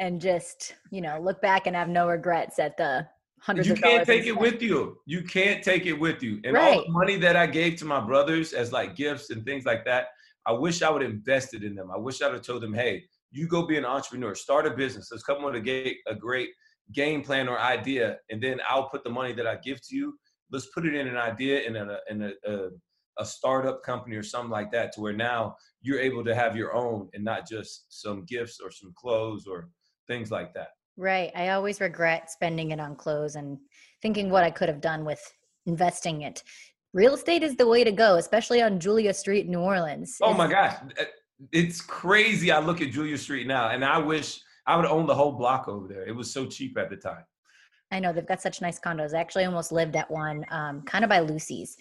and 0.00 0.20
just, 0.20 0.74
you 0.90 1.00
know, 1.00 1.20
look 1.20 1.40
back 1.40 1.66
and 1.66 1.76
have 1.76 1.88
no 1.88 2.08
regrets 2.08 2.58
at 2.58 2.76
the 2.76 3.06
hundreds 3.40 3.68
you 3.68 3.74
can't 3.74 4.06
take 4.06 4.26
it 4.26 4.36
with 4.36 4.60
you. 4.60 4.98
You 5.06 5.22
can't 5.22 5.62
take 5.62 5.86
it 5.86 5.94
with 5.94 6.22
you. 6.22 6.40
And 6.44 6.56
all 6.56 6.84
the 6.84 6.90
money 6.90 7.16
that 7.18 7.36
I 7.36 7.46
gave 7.46 7.76
to 7.76 7.84
my 7.84 8.00
brothers 8.00 8.52
as 8.52 8.72
like 8.72 8.96
gifts 8.96 9.30
and 9.30 9.44
things 9.44 9.64
like 9.64 9.84
that, 9.84 10.08
I 10.46 10.52
wish 10.52 10.82
I 10.82 10.90
would 10.90 11.02
have 11.02 11.10
invested 11.10 11.62
in 11.62 11.74
them. 11.74 11.90
I 11.94 11.98
wish 11.98 12.22
I 12.22 12.26
would 12.26 12.34
have 12.34 12.42
told 12.42 12.62
them, 12.62 12.74
hey, 12.74 13.04
you 13.30 13.46
go 13.46 13.66
be 13.66 13.76
an 13.76 13.84
entrepreneur, 13.84 14.34
start 14.34 14.66
a 14.66 14.70
business. 14.70 15.08
Let's 15.10 15.22
come 15.22 15.44
up 15.44 15.52
with 15.52 15.66
a, 15.66 15.96
a 16.08 16.14
great 16.14 16.50
game 16.92 17.22
plan 17.22 17.48
or 17.48 17.58
idea, 17.58 18.18
and 18.30 18.42
then 18.42 18.60
I'll 18.68 18.88
put 18.88 19.04
the 19.04 19.10
money 19.10 19.32
that 19.34 19.46
I 19.46 19.56
give 19.56 19.80
to 19.88 19.96
you. 19.96 20.18
Let's 20.52 20.66
put 20.66 20.86
it 20.86 20.94
in 20.94 21.06
an 21.08 21.16
idea 21.16 21.62
in 21.62 21.76
a 21.76 21.98
in 22.08 22.22
a, 22.22 22.32
a, 22.46 22.68
a 23.18 23.24
startup 23.24 23.82
company 23.82 24.16
or 24.16 24.22
something 24.22 24.50
like 24.50 24.70
that, 24.72 24.92
to 24.92 25.00
where 25.00 25.12
now 25.12 25.56
you're 25.82 26.00
able 26.00 26.24
to 26.24 26.34
have 26.34 26.56
your 26.56 26.74
own 26.74 27.08
and 27.14 27.24
not 27.24 27.48
just 27.48 27.86
some 27.88 28.24
gifts 28.24 28.60
or 28.62 28.70
some 28.70 28.92
clothes 28.96 29.46
or 29.46 29.68
things 30.06 30.30
like 30.30 30.52
that. 30.54 30.68
Right. 30.96 31.30
I 31.34 31.50
always 31.50 31.80
regret 31.80 32.30
spending 32.30 32.72
it 32.72 32.80
on 32.80 32.96
clothes 32.96 33.36
and 33.36 33.58
thinking 34.02 34.28
what 34.28 34.44
I 34.44 34.50
could 34.50 34.68
have 34.68 34.80
done 34.80 35.04
with 35.04 35.22
investing 35.66 36.22
it. 36.22 36.42
Real 36.92 37.14
estate 37.14 37.42
is 37.42 37.56
the 37.56 37.66
way 37.66 37.84
to 37.84 37.92
go, 37.92 38.16
especially 38.16 38.60
on 38.60 38.80
Julia 38.80 39.14
Street, 39.14 39.48
New 39.48 39.60
Orleans. 39.60 40.16
Oh 40.20 40.34
my 40.34 40.48
gosh, 40.48 40.76
Uh, 40.98 41.04
it's 41.52 41.80
crazy. 41.80 42.50
I 42.50 42.58
look 42.58 42.82
at 42.82 42.90
Julia 42.90 43.16
Street 43.16 43.46
now, 43.46 43.68
and 43.68 43.84
I 43.84 43.98
wish 43.98 44.40
I 44.66 44.76
would 44.76 44.84
own 44.84 45.06
the 45.06 45.14
whole 45.14 45.32
block 45.32 45.68
over 45.68 45.88
there. 45.88 46.04
It 46.04 46.14
was 46.14 46.30
so 46.30 46.46
cheap 46.46 46.76
at 46.76 46.90
the 46.90 46.96
time. 46.96 47.24
I 47.90 47.98
know 47.98 48.12
they've 48.12 48.26
got 48.26 48.40
such 48.40 48.60
nice 48.60 48.78
condos. 48.78 49.14
I 49.14 49.20
actually 49.20 49.44
almost 49.44 49.72
lived 49.72 49.96
at 49.96 50.10
one, 50.10 50.44
um, 50.50 50.82
kind 50.82 51.04
of 51.04 51.10
by 51.10 51.20
Lucy's, 51.20 51.76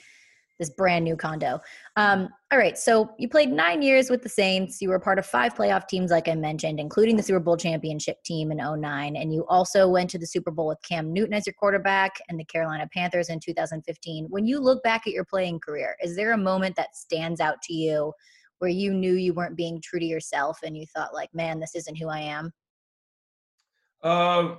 this 0.57 0.69
brand 0.71 1.05
new 1.05 1.15
condo. 1.15 1.59
Um, 1.95 2.29
all 2.51 2.57
right, 2.57 2.77
so 2.77 3.11
you 3.17 3.29
played 3.29 3.49
nine 3.49 3.81
years 3.81 4.09
with 4.09 4.23
the 4.23 4.29
Saints. 4.29 4.81
You 4.81 4.89
were 4.89 4.99
part 4.99 5.19
of 5.19 5.25
five 5.25 5.53
playoff 5.53 5.87
teams, 5.87 6.11
like 6.11 6.27
I 6.27 6.35
mentioned, 6.35 6.79
including 6.79 7.15
the 7.15 7.23
Super 7.23 7.39
Bowl 7.39 7.55
championship 7.55 8.21
team 8.23 8.51
in 8.51 8.57
09. 8.57 9.15
And 9.15 9.33
you 9.33 9.45
also 9.47 9.87
went 9.87 10.09
to 10.09 10.17
the 10.17 10.25
Super 10.25 10.51
Bowl 10.51 10.67
with 10.67 10.81
Cam 10.81 11.13
Newton 11.13 11.33
as 11.33 11.45
your 11.45 11.53
quarterback 11.53 12.19
and 12.27 12.39
the 12.39 12.45
Carolina 12.45 12.89
Panthers 12.93 13.29
in 13.29 13.39
2015. 13.39 14.25
When 14.29 14.45
you 14.45 14.59
look 14.59 14.83
back 14.83 15.03
at 15.05 15.13
your 15.13 15.25
playing 15.25 15.59
career, 15.59 15.95
is 16.03 16.15
there 16.15 16.33
a 16.33 16.37
moment 16.37 16.75
that 16.75 16.95
stands 16.95 17.39
out 17.39 17.61
to 17.63 17.73
you 17.73 18.13
where 18.57 18.69
you 18.69 18.93
knew 18.93 19.13
you 19.13 19.33
weren't 19.33 19.55
being 19.55 19.79
true 19.81 19.99
to 19.99 20.05
yourself 20.05 20.59
and 20.63 20.75
you 20.75 20.85
thought, 20.87 21.13
like, 21.13 21.33
man, 21.33 21.59
this 21.59 21.75
isn't 21.75 21.95
who 21.95 22.09
I 22.09 22.19
am? 22.19 22.51
Um, 24.01 24.57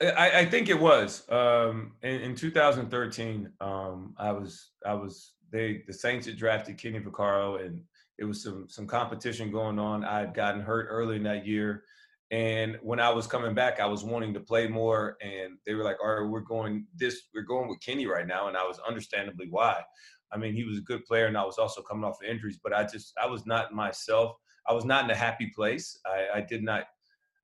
I, 0.00 0.40
I 0.40 0.44
think 0.44 0.68
it 0.68 0.78
was 0.78 1.28
um, 1.30 1.92
in, 2.02 2.20
in 2.20 2.34
2013. 2.34 3.50
Um, 3.60 4.14
I 4.18 4.30
was 4.30 4.70
I 4.84 4.94
was 4.94 5.32
they 5.50 5.82
the 5.86 5.92
Saints 5.92 6.26
had 6.26 6.36
drafted 6.36 6.78
Kenny 6.78 7.00
Vaccaro, 7.00 7.64
and 7.64 7.80
it 8.18 8.24
was 8.24 8.42
some 8.42 8.66
some 8.68 8.86
competition 8.86 9.50
going 9.50 9.78
on. 9.78 10.04
I 10.04 10.20
had 10.20 10.34
gotten 10.34 10.60
hurt 10.60 10.88
early 10.90 11.16
in 11.16 11.22
that 11.22 11.46
year, 11.46 11.84
and 12.30 12.76
when 12.82 13.00
I 13.00 13.08
was 13.10 13.26
coming 13.26 13.54
back, 13.54 13.80
I 13.80 13.86
was 13.86 14.04
wanting 14.04 14.34
to 14.34 14.40
play 14.40 14.68
more, 14.68 15.16
and 15.22 15.56
they 15.64 15.74
were 15.74 15.84
like, 15.84 15.96
"All 16.02 16.20
right, 16.20 16.28
we're 16.28 16.40
going 16.40 16.86
this, 16.94 17.22
we're 17.34 17.42
going 17.42 17.68
with 17.68 17.80
Kenny 17.80 18.06
right 18.06 18.26
now," 18.26 18.48
and 18.48 18.56
I 18.56 18.64
was 18.64 18.78
understandably 18.86 19.46
why. 19.48 19.82
I 20.30 20.36
mean, 20.36 20.52
he 20.52 20.64
was 20.64 20.78
a 20.78 20.82
good 20.82 21.06
player, 21.06 21.26
and 21.26 21.38
I 21.38 21.44
was 21.44 21.56
also 21.56 21.80
coming 21.80 22.04
off 22.04 22.18
of 22.22 22.28
injuries, 22.28 22.58
but 22.62 22.74
I 22.74 22.82
just 22.84 23.14
I 23.22 23.26
was 23.26 23.46
not 23.46 23.72
myself. 23.72 24.36
I 24.68 24.74
was 24.74 24.84
not 24.84 25.04
in 25.04 25.10
a 25.10 25.14
happy 25.14 25.50
place. 25.54 25.98
I, 26.04 26.38
I 26.38 26.40
did 26.42 26.62
not 26.62 26.84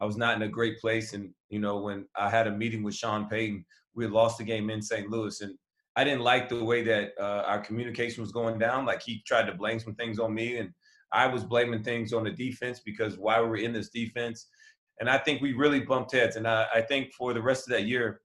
I 0.02 0.04
was 0.04 0.16
not 0.16 0.34
in 0.34 0.42
a 0.42 0.48
great 0.48 0.80
place. 0.80 1.12
And, 1.12 1.30
you 1.48 1.60
know, 1.60 1.78
when 1.78 2.06
I 2.16 2.28
had 2.28 2.48
a 2.48 2.50
meeting 2.50 2.82
with 2.82 2.96
Sean 2.96 3.28
Payton, 3.28 3.64
we 3.94 4.02
had 4.04 4.12
lost 4.12 4.38
the 4.38 4.44
game 4.44 4.68
in 4.68 4.82
St. 4.82 5.08
Louis. 5.08 5.40
And 5.40 5.56
I 5.94 6.02
didn't 6.02 6.22
like 6.22 6.48
the 6.48 6.64
way 6.64 6.82
that 6.82 7.12
uh, 7.20 7.44
our 7.46 7.60
communication 7.60 8.20
was 8.20 8.32
going 8.32 8.58
down. 8.58 8.84
Like 8.84 9.00
he 9.00 9.22
tried 9.24 9.46
to 9.46 9.54
blame 9.54 9.78
some 9.78 9.94
things 9.94 10.18
on 10.18 10.34
me. 10.34 10.56
And 10.56 10.70
I 11.12 11.28
was 11.28 11.44
blaming 11.44 11.84
things 11.84 12.12
on 12.12 12.24
the 12.24 12.32
defense 12.32 12.80
because 12.84 13.16
why 13.16 13.38
were 13.40 13.50
we 13.50 13.64
in 13.64 13.72
this 13.72 13.90
defense? 13.90 14.48
And 14.98 15.08
I 15.08 15.18
think 15.18 15.40
we 15.40 15.52
really 15.52 15.80
bumped 15.80 16.10
heads. 16.10 16.34
And 16.34 16.48
I, 16.48 16.66
I 16.74 16.80
think 16.80 17.12
for 17.12 17.32
the 17.32 17.42
rest 17.42 17.68
of 17.68 17.72
that 17.72 17.84
year, 17.84 18.22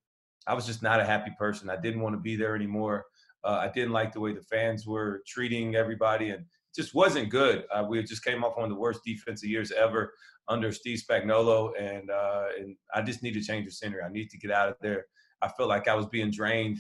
I 0.48 0.56
was 0.56 0.66
just 0.66 0.82
not 0.82 1.00
a 1.00 1.06
happy 1.06 1.32
person. 1.38 1.70
I 1.70 1.76
didn't 1.76 2.02
want 2.02 2.16
to 2.16 2.20
be 2.20 2.36
there 2.36 2.56
anymore. 2.56 3.06
Uh, 3.44 3.60
I 3.62 3.68
didn't 3.68 3.92
like 3.92 4.14
the 4.14 4.20
way 4.20 4.34
the 4.34 4.42
fans 4.42 4.88
were 4.88 5.22
treating 5.28 5.76
everybody, 5.76 6.32
and 6.32 6.44
just 6.78 6.94
wasn't 6.94 7.30
good. 7.30 7.66
Uh, 7.74 7.84
we 7.90 8.02
just 8.04 8.24
came 8.24 8.44
off 8.44 8.56
one 8.56 8.66
of 8.66 8.70
the 8.70 8.80
worst 8.80 9.02
defensive 9.04 9.50
years 9.50 9.72
ever 9.72 10.14
under 10.48 10.72
Steve 10.72 11.02
Spagnuolo, 11.02 11.72
and 11.80 12.10
uh, 12.10 12.46
and 12.58 12.76
I 12.94 13.02
just 13.02 13.24
need 13.24 13.34
to 13.34 13.42
change 13.42 13.66
the 13.66 13.72
scenery. 13.72 14.04
I 14.04 14.10
need 14.10 14.30
to 14.30 14.38
get 14.38 14.52
out 14.52 14.70
of 14.70 14.76
there. 14.82 15.06
I 15.42 15.50
felt 15.50 15.70
like 15.70 15.88
I 15.88 15.96
was 15.96 16.06
being 16.06 16.32
drained 16.32 16.78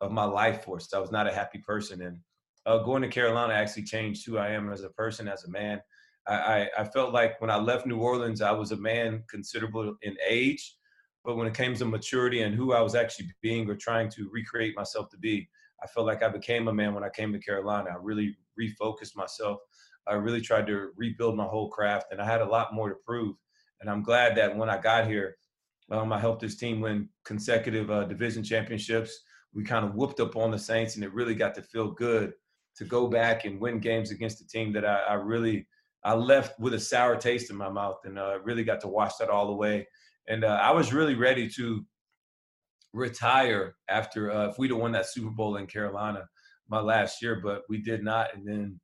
of 0.00 0.12
my 0.12 0.24
life 0.24 0.64
force. 0.64 0.92
I 0.94 0.98
was 0.98 1.10
not 1.10 1.26
a 1.26 1.34
happy 1.34 1.58
person, 1.66 2.02
and 2.02 2.18
uh, 2.66 2.78
going 2.78 3.02
to 3.02 3.08
Carolina 3.08 3.54
actually 3.54 3.84
changed 3.84 4.26
who 4.26 4.36
I 4.36 4.50
am 4.50 4.70
as 4.70 4.84
a 4.84 4.90
person, 4.90 5.26
as 5.26 5.44
a 5.44 5.50
man. 5.50 5.80
I, 6.26 6.34
I, 6.34 6.68
I 6.80 6.84
felt 6.84 7.14
like 7.14 7.40
when 7.40 7.50
I 7.50 7.56
left 7.56 7.86
New 7.86 7.98
Orleans, 7.98 8.42
I 8.42 8.52
was 8.52 8.72
a 8.72 8.76
man 8.76 9.24
considerable 9.30 9.96
in 10.02 10.16
age, 10.28 10.76
but 11.24 11.36
when 11.36 11.46
it 11.46 11.54
came 11.54 11.74
to 11.74 11.86
maturity 11.86 12.42
and 12.42 12.54
who 12.54 12.74
I 12.74 12.82
was 12.82 12.94
actually 12.94 13.30
being 13.40 13.68
or 13.68 13.74
trying 13.74 14.10
to 14.10 14.28
recreate 14.30 14.76
myself 14.76 15.08
to 15.10 15.18
be, 15.18 15.48
I 15.82 15.86
felt 15.86 16.06
like 16.06 16.22
I 16.22 16.28
became 16.28 16.68
a 16.68 16.72
man 16.72 16.94
when 16.94 17.04
I 17.04 17.08
came 17.08 17.32
to 17.32 17.38
Carolina. 17.38 17.90
I 17.90 17.96
really 18.00 18.36
refocused 18.60 19.16
myself. 19.16 19.58
I 20.06 20.14
really 20.14 20.40
tried 20.40 20.66
to 20.68 20.90
rebuild 20.96 21.36
my 21.36 21.44
whole 21.44 21.68
craft, 21.68 22.06
and 22.10 22.20
I 22.20 22.24
had 22.24 22.40
a 22.40 22.46
lot 22.46 22.74
more 22.74 22.88
to 22.88 22.96
prove. 23.06 23.36
And 23.80 23.90
I'm 23.90 24.02
glad 24.02 24.36
that 24.36 24.56
when 24.56 24.70
I 24.70 24.78
got 24.78 25.06
here, 25.06 25.36
um, 25.90 26.12
I 26.12 26.18
helped 26.18 26.40
this 26.40 26.56
team 26.56 26.80
win 26.80 27.08
consecutive 27.24 27.90
uh, 27.90 28.04
division 28.04 28.42
championships. 28.42 29.20
We 29.54 29.64
kind 29.64 29.84
of 29.84 29.94
whooped 29.94 30.20
up 30.20 30.36
on 30.36 30.50
the 30.50 30.58
Saints, 30.58 30.96
and 30.96 31.04
it 31.04 31.12
really 31.12 31.34
got 31.34 31.54
to 31.54 31.62
feel 31.62 31.90
good 31.92 32.32
to 32.76 32.84
go 32.84 33.08
back 33.08 33.44
and 33.44 33.60
win 33.60 33.78
games 33.78 34.10
against 34.10 34.40
a 34.40 34.46
team 34.46 34.72
that 34.72 34.84
I, 34.84 35.00
I 35.00 35.14
really 35.14 35.66
I 36.04 36.14
left 36.14 36.58
with 36.60 36.74
a 36.74 36.80
sour 36.80 37.16
taste 37.16 37.50
in 37.50 37.56
my 37.56 37.68
mouth, 37.68 37.98
and 38.04 38.18
uh, 38.18 38.38
really 38.42 38.64
got 38.64 38.80
to 38.82 38.88
wash 38.88 39.16
that 39.16 39.30
all 39.30 39.48
away. 39.50 39.86
And 40.28 40.44
uh, 40.44 40.58
I 40.62 40.70
was 40.72 40.92
really 40.92 41.14
ready 41.14 41.48
to 41.50 41.84
retire 42.92 43.76
after 43.88 44.30
uh, 44.30 44.48
if 44.48 44.58
we'd 44.58 44.70
have 44.70 44.80
won 44.80 44.92
that 44.92 45.08
Super 45.08 45.30
Bowl 45.30 45.56
in 45.56 45.66
Carolina 45.66 46.26
my 46.68 46.80
last 46.80 47.22
year, 47.22 47.40
but 47.42 47.62
we 47.68 47.78
did 47.78 48.02
not. 48.02 48.34
And 48.34 48.46
then 48.46 48.80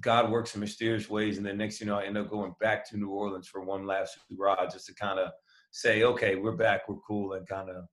God 0.00 0.30
works 0.30 0.54
in 0.54 0.60
mysterious 0.60 1.08
ways, 1.08 1.38
and 1.38 1.46
then 1.46 1.58
next 1.58 1.80
you 1.80 1.86
know 1.86 1.98
I 1.98 2.04
end 2.04 2.18
up 2.18 2.30
going 2.30 2.54
back 2.60 2.88
to 2.90 2.96
New 2.96 3.10
Orleans 3.10 3.48
for 3.48 3.62
one 3.62 3.86
last 3.86 4.18
hurrah, 4.30 4.66
just 4.70 4.86
to 4.86 4.94
kind 4.94 5.18
of 5.18 5.30
say, 5.70 6.02
okay, 6.02 6.36
we're 6.36 6.56
back, 6.56 6.88
we're 6.88 6.96
cool, 7.06 7.34
and 7.34 7.46
kind 7.46 7.70
of 7.70 7.84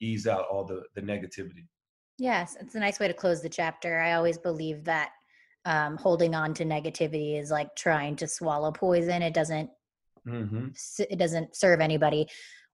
ease 0.00 0.26
out 0.26 0.46
all 0.50 0.64
the 0.64 0.82
the 0.94 1.02
negativity. 1.02 1.66
Yes, 2.18 2.56
it's 2.60 2.74
a 2.74 2.80
nice 2.80 3.00
way 3.00 3.08
to 3.08 3.14
close 3.14 3.42
the 3.42 3.48
chapter. 3.48 4.00
I 4.00 4.12
always 4.12 4.38
believe 4.38 4.84
that 4.84 5.10
um, 5.64 5.96
holding 5.96 6.34
on 6.34 6.54
to 6.54 6.64
negativity 6.64 7.40
is 7.40 7.50
like 7.50 7.74
trying 7.74 8.16
to 8.16 8.28
swallow 8.28 8.70
poison. 8.70 9.22
It 9.22 9.34
doesn't 9.34 9.70
mm-hmm. 10.26 10.68
it 10.98 11.18
doesn't 11.18 11.56
serve 11.56 11.80
anybody. 11.80 12.28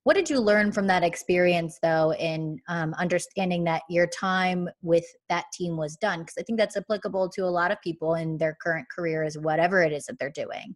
What 0.05 0.17
did 0.17 0.31
you 0.31 0.41
learn 0.41 0.73
from 0.73 0.87
that 0.87 1.03
experience, 1.03 1.79
though, 1.83 2.15
in 2.15 2.59
um, 2.69 2.95
understanding 2.95 3.65
that 3.65 3.83
your 3.91 4.07
time 4.07 4.69
with 4.83 5.05
that 5.29 5.45
team 5.53 5.77
was 5.77 5.97
done? 5.97 6.21
Because 6.21 6.37
I 6.39 6.43
think 6.43 6.59
that's 6.59 6.77
applicable 6.77 7.29
to 7.31 7.43
a 7.43 7.53
lot 7.53 7.71
of 7.71 7.81
people 7.83 8.15
in 8.15 8.39
their 8.39 8.57
current 8.63 8.87
careers, 8.95 9.37
whatever 9.37 9.83
it 9.83 9.93
is 9.93 10.07
that 10.07 10.19
they're 10.19 10.31
doing. 10.31 10.75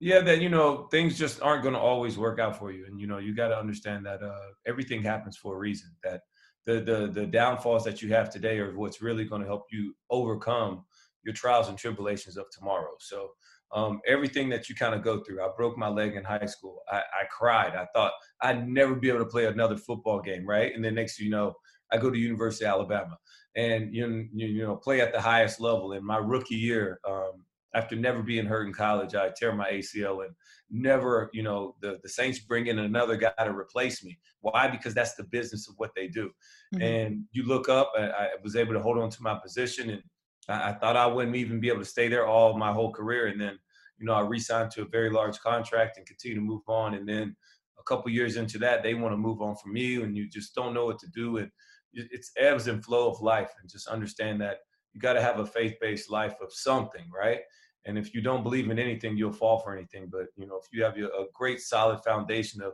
Yeah, 0.00 0.20
that 0.20 0.40
you 0.40 0.48
know 0.48 0.88
things 0.90 1.18
just 1.18 1.42
aren't 1.42 1.62
going 1.62 1.74
to 1.74 1.80
always 1.80 2.16
work 2.18 2.38
out 2.38 2.58
for 2.58 2.70
you, 2.70 2.86
and 2.86 3.00
you 3.00 3.06
know 3.06 3.18
you 3.18 3.34
got 3.34 3.48
to 3.48 3.58
understand 3.58 4.04
that 4.06 4.22
uh, 4.22 4.52
everything 4.66 5.02
happens 5.02 5.36
for 5.36 5.54
a 5.54 5.58
reason. 5.58 5.90
That 6.02 6.20
the 6.64 6.80
the 6.80 7.10
the 7.12 7.26
downfalls 7.26 7.84
that 7.84 8.02
you 8.02 8.12
have 8.12 8.30
today 8.30 8.58
are 8.58 8.76
what's 8.76 9.00
really 9.00 9.24
going 9.24 9.40
to 9.40 9.46
help 9.46 9.64
you 9.70 9.94
overcome 10.10 10.84
your 11.24 11.34
trials 11.34 11.68
and 11.68 11.76
tribulations 11.76 12.36
of 12.36 12.44
tomorrow. 12.50 12.92
So 13.00 13.30
um, 13.74 14.00
everything 14.06 14.48
that 14.50 14.68
you 14.68 14.74
kind 14.74 14.94
of 14.94 15.02
go 15.02 15.20
through. 15.20 15.42
I 15.42 15.48
broke 15.56 15.76
my 15.76 15.88
leg 15.88 16.14
in 16.14 16.24
high 16.24 16.46
school. 16.46 16.82
I, 16.90 16.98
I, 16.98 17.24
cried. 17.30 17.74
I 17.74 17.86
thought 17.94 18.12
I'd 18.40 18.68
never 18.68 18.94
be 18.94 19.08
able 19.08 19.18
to 19.20 19.26
play 19.26 19.46
another 19.46 19.76
football 19.76 20.20
game, 20.20 20.46
right? 20.46 20.74
And 20.74 20.84
then 20.84 20.94
next 20.94 21.18
you 21.18 21.30
know, 21.30 21.54
I 21.92 21.98
go 21.98 22.10
to 22.10 22.18
University 22.18 22.64
of 22.64 22.72
Alabama 22.72 23.18
and 23.56 23.94
you, 23.94 24.28
you 24.32 24.62
know 24.62 24.76
play 24.76 25.00
at 25.00 25.12
the 25.12 25.20
highest 25.20 25.60
level. 25.60 25.92
In 25.92 26.04
my 26.04 26.18
rookie 26.18 26.56
year, 26.56 27.00
um, 27.08 27.44
after 27.74 27.94
never 27.94 28.22
being 28.22 28.46
hurt 28.46 28.66
in 28.66 28.72
college, 28.72 29.14
I 29.14 29.30
tear 29.36 29.54
my 29.54 29.70
ACL 29.70 30.24
and 30.24 30.34
never, 30.70 31.28
you 31.34 31.42
know, 31.42 31.74
the, 31.82 31.98
the 32.02 32.08
Saints 32.08 32.38
bring 32.38 32.68
in 32.68 32.78
another 32.78 33.16
guy 33.16 33.32
to 33.38 33.50
replace 33.50 34.02
me. 34.02 34.18
Why? 34.40 34.66
Because 34.66 34.94
that's 34.94 35.14
the 35.14 35.24
business 35.24 35.68
of 35.68 35.74
what 35.76 35.90
they 35.94 36.08
do. 36.08 36.30
Mm-hmm. 36.74 36.82
And 36.82 37.24
you 37.32 37.44
look 37.44 37.68
up, 37.68 37.92
I, 37.96 38.04
I 38.04 38.28
was 38.42 38.56
able 38.56 38.72
to 38.72 38.80
hold 38.80 38.98
on 38.98 39.10
to 39.10 39.22
my 39.22 39.38
position 39.42 39.90
and 39.90 40.02
I, 40.48 40.70
I, 40.70 40.72
thought 40.74 40.96
I 40.96 41.06
wouldn't 41.06 41.36
even 41.36 41.60
be 41.60 41.68
able 41.68 41.80
to 41.80 41.84
stay 41.84 42.08
there 42.08 42.26
all 42.26 42.56
my 42.56 42.72
whole 42.72 42.92
career. 42.92 43.26
And 43.26 43.40
then, 43.40 43.58
you 43.98 44.06
know, 44.06 44.14
I 44.14 44.20
re-signed 44.20 44.70
to 44.72 44.82
a 44.82 44.88
very 44.88 45.10
large 45.10 45.38
contract 45.40 45.96
and 45.96 46.06
continue 46.06 46.36
to 46.36 46.40
move 46.40 46.62
on. 46.68 46.94
And 46.94 47.08
then 47.08 47.36
a 47.78 47.82
couple 47.84 48.10
years 48.10 48.36
into 48.36 48.58
that, 48.58 48.82
they 48.82 48.94
want 48.94 49.12
to 49.12 49.18
move 49.18 49.42
on 49.42 49.56
from 49.56 49.76
you, 49.76 50.02
and 50.04 50.16
you 50.16 50.28
just 50.28 50.54
don't 50.54 50.74
know 50.74 50.86
what 50.86 50.98
to 51.00 51.08
do. 51.14 51.38
And 51.38 51.50
it's 51.92 52.30
ebbs 52.36 52.66
and 52.66 52.84
flow 52.84 53.10
of 53.10 53.20
life, 53.20 53.50
and 53.60 53.70
just 53.70 53.88
understand 53.88 54.40
that 54.40 54.58
you 54.92 55.00
got 55.00 55.14
to 55.14 55.22
have 55.22 55.40
a 55.40 55.46
faith-based 55.46 56.10
life 56.10 56.34
of 56.42 56.52
something, 56.52 57.04
right? 57.14 57.40
And 57.86 57.96
if 57.96 58.14
you 58.14 58.20
don't 58.20 58.42
believe 58.42 58.68
in 58.70 58.78
anything, 58.78 59.16
you'll 59.16 59.32
fall 59.32 59.60
for 59.60 59.74
anything. 59.74 60.08
But 60.10 60.26
you 60.36 60.46
know, 60.46 60.56
if 60.56 60.66
you 60.72 60.82
have 60.84 60.96
a 60.96 61.26
great, 61.34 61.60
solid 61.60 62.00
foundation 62.04 62.62
of 62.62 62.72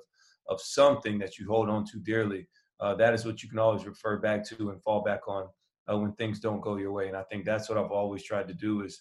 of 0.49 0.61
something 0.61 1.19
that 1.21 1.39
you 1.39 1.47
hold 1.49 1.69
on 1.69 1.85
to 1.87 1.99
dearly, 1.99 2.49
uh, 2.81 2.95
that 2.97 3.15
is 3.15 3.25
what 3.25 3.43
you 3.43 3.49
can 3.49 3.61
always 3.61 3.87
refer 3.87 4.19
back 4.19 4.45
to 4.49 4.71
and 4.71 4.83
fall 4.83 5.03
back 5.03 5.29
on 5.29 5.47
uh, 5.91 5.97
when 5.99 6.13
things 6.13 6.41
don't 6.41 6.61
go 6.61 6.77
your 6.77 6.93
way. 6.93 7.09
And 7.09 7.17
I 7.17 7.23
think 7.25 7.45
that's 7.45 7.69
what 7.69 7.79
I've 7.79 7.91
always 7.91 8.23
tried 8.23 8.49
to 8.49 8.55
do 8.55 8.83
is 8.83 9.01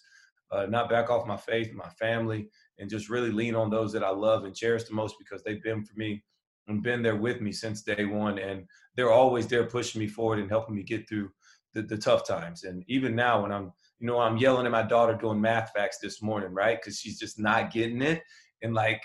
uh, 0.50 0.66
not 0.66 0.90
back 0.90 1.10
off 1.10 1.26
my 1.26 1.36
faith, 1.36 1.72
my 1.72 1.88
family, 1.90 2.48
and 2.78 2.90
just 2.90 3.08
really 3.08 3.30
lean 3.30 3.54
on 3.54 3.70
those 3.70 3.92
that 3.92 4.04
I 4.04 4.10
love 4.10 4.44
and 4.44 4.54
cherish 4.54 4.84
the 4.84 4.94
most 4.94 5.16
because 5.18 5.42
they've 5.42 5.62
been 5.62 5.84
for 5.84 5.94
me 5.96 6.22
and 6.68 6.82
been 6.82 7.02
there 7.02 7.16
with 7.16 7.40
me 7.40 7.52
since 7.52 7.82
day 7.82 8.04
one. 8.04 8.38
And 8.38 8.64
they're 8.96 9.12
always 9.12 9.46
there 9.46 9.64
pushing 9.64 10.00
me 10.00 10.08
forward 10.08 10.38
and 10.38 10.50
helping 10.50 10.74
me 10.74 10.82
get 10.82 11.08
through 11.08 11.30
the, 11.74 11.82
the 11.82 11.96
tough 11.96 12.26
times. 12.26 12.64
And 12.64 12.84
even 12.86 13.16
now, 13.16 13.42
when 13.42 13.52
I'm, 13.52 13.72
you 13.98 14.06
know, 14.06 14.18
I'm 14.18 14.36
yelling 14.36 14.66
at 14.66 14.72
my 14.72 14.82
daughter 14.82 15.14
doing 15.14 15.40
math 15.40 15.72
facts 15.74 15.98
this 16.02 16.22
morning, 16.22 16.52
right? 16.52 16.78
Because 16.80 16.98
she's 16.98 17.18
just 17.18 17.38
not 17.38 17.72
getting 17.72 18.02
it. 18.02 18.22
And 18.62 18.74
like, 18.74 19.02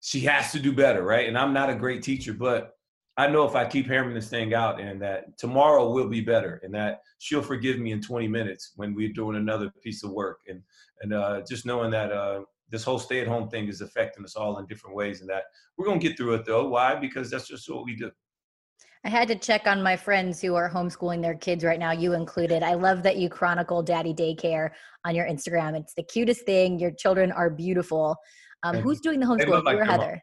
she 0.00 0.20
has 0.20 0.50
to 0.52 0.58
do 0.58 0.72
better, 0.72 1.02
right? 1.02 1.28
And 1.28 1.36
I'm 1.36 1.52
not 1.52 1.70
a 1.70 1.74
great 1.74 2.02
teacher, 2.02 2.32
but 2.32 2.72
I 3.20 3.26
know 3.26 3.44
if 3.44 3.54
I 3.54 3.66
keep 3.66 3.86
hammering 3.86 4.14
this 4.14 4.30
thing 4.30 4.54
out 4.54 4.80
and 4.80 4.98
that 5.02 5.36
tomorrow 5.36 5.90
will 5.90 6.08
be 6.08 6.22
better 6.22 6.58
and 6.64 6.74
that 6.74 7.02
she'll 7.18 7.42
forgive 7.42 7.78
me 7.78 7.92
in 7.92 8.00
20 8.00 8.26
minutes 8.26 8.72
when 8.76 8.94
we're 8.94 9.12
doing 9.12 9.36
another 9.36 9.70
piece 9.84 10.02
of 10.02 10.10
work 10.10 10.38
and 10.48 10.62
and 11.02 11.12
uh, 11.12 11.42
just 11.46 11.66
knowing 11.66 11.90
that 11.90 12.10
uh, 12.12 12.40
this 12.70 12.82
whole 12.82 12.98
stay 12.98 13.20
at 13.20 13.28
home 13.28 13.50
thing 13.50 13.68
is 13.68 13.82
affecting 13.82 14.24
us 14.24 14.36
all 14.36 14.58
in 14.58 14.66
different 14.66 14.96
ways 14.96 15.20
and 15.20 15.28
that 15.28 15.42
we're 15.76 15.84
going 15.84 16.00
to 16.00 16.08
get 16.08 16.16
through 16.16 16.32
it 16.32 16.46
though. 16.46 16.66
Why? 16.66 16.94
Because 16.94 17.30
that's 17.30 17.46
just 17.46 17.68
what 17.68 17.84
we 17.84 17.94
do. 17.94 18.10
I 19.04 19.10
had 19.10 19.28
to 19.28 19.34
check 19.34 19.66
on 19.66 19.82
my 19.82 19.96
friends 19.96 20.40
who 20.40 20.54
are 20.54 20.70
homeschooling 20.70 21.20
their 21.20 21.34
kids 21.34 21.62
right 21.62 21.78
now, 21.78 21.92
you 21.92 22.14
included. 22.14 22.62
I 22.62 22.72
love 22.72 23.02
that 23.02 23.18
you 23.18 23.28
chronicle 23.28 23.82
daddy 23.82 24.14
daycare 24.14 24.70
on 25.04 25.14
your 25.14 25.26
Instagram. 25.26 25.78
It's 25.78 25.92
the 25.92 26.02
cutest 26.04 26.46
thing. 26.46 26.78
Your 26.78 26.90
children 26.90 27.32
are 27.32 27.50
beautiful. 27.50 28.16
Um, 28.62 28.76
who's 28.76 29.00
doing 29.00 29.20
the 29.20 29.26
homeschooling? 29.26 29.64
Like 29.64 29.76
you 29.76 29.82
or 29.82 29.84
Heather? 29.84 30.22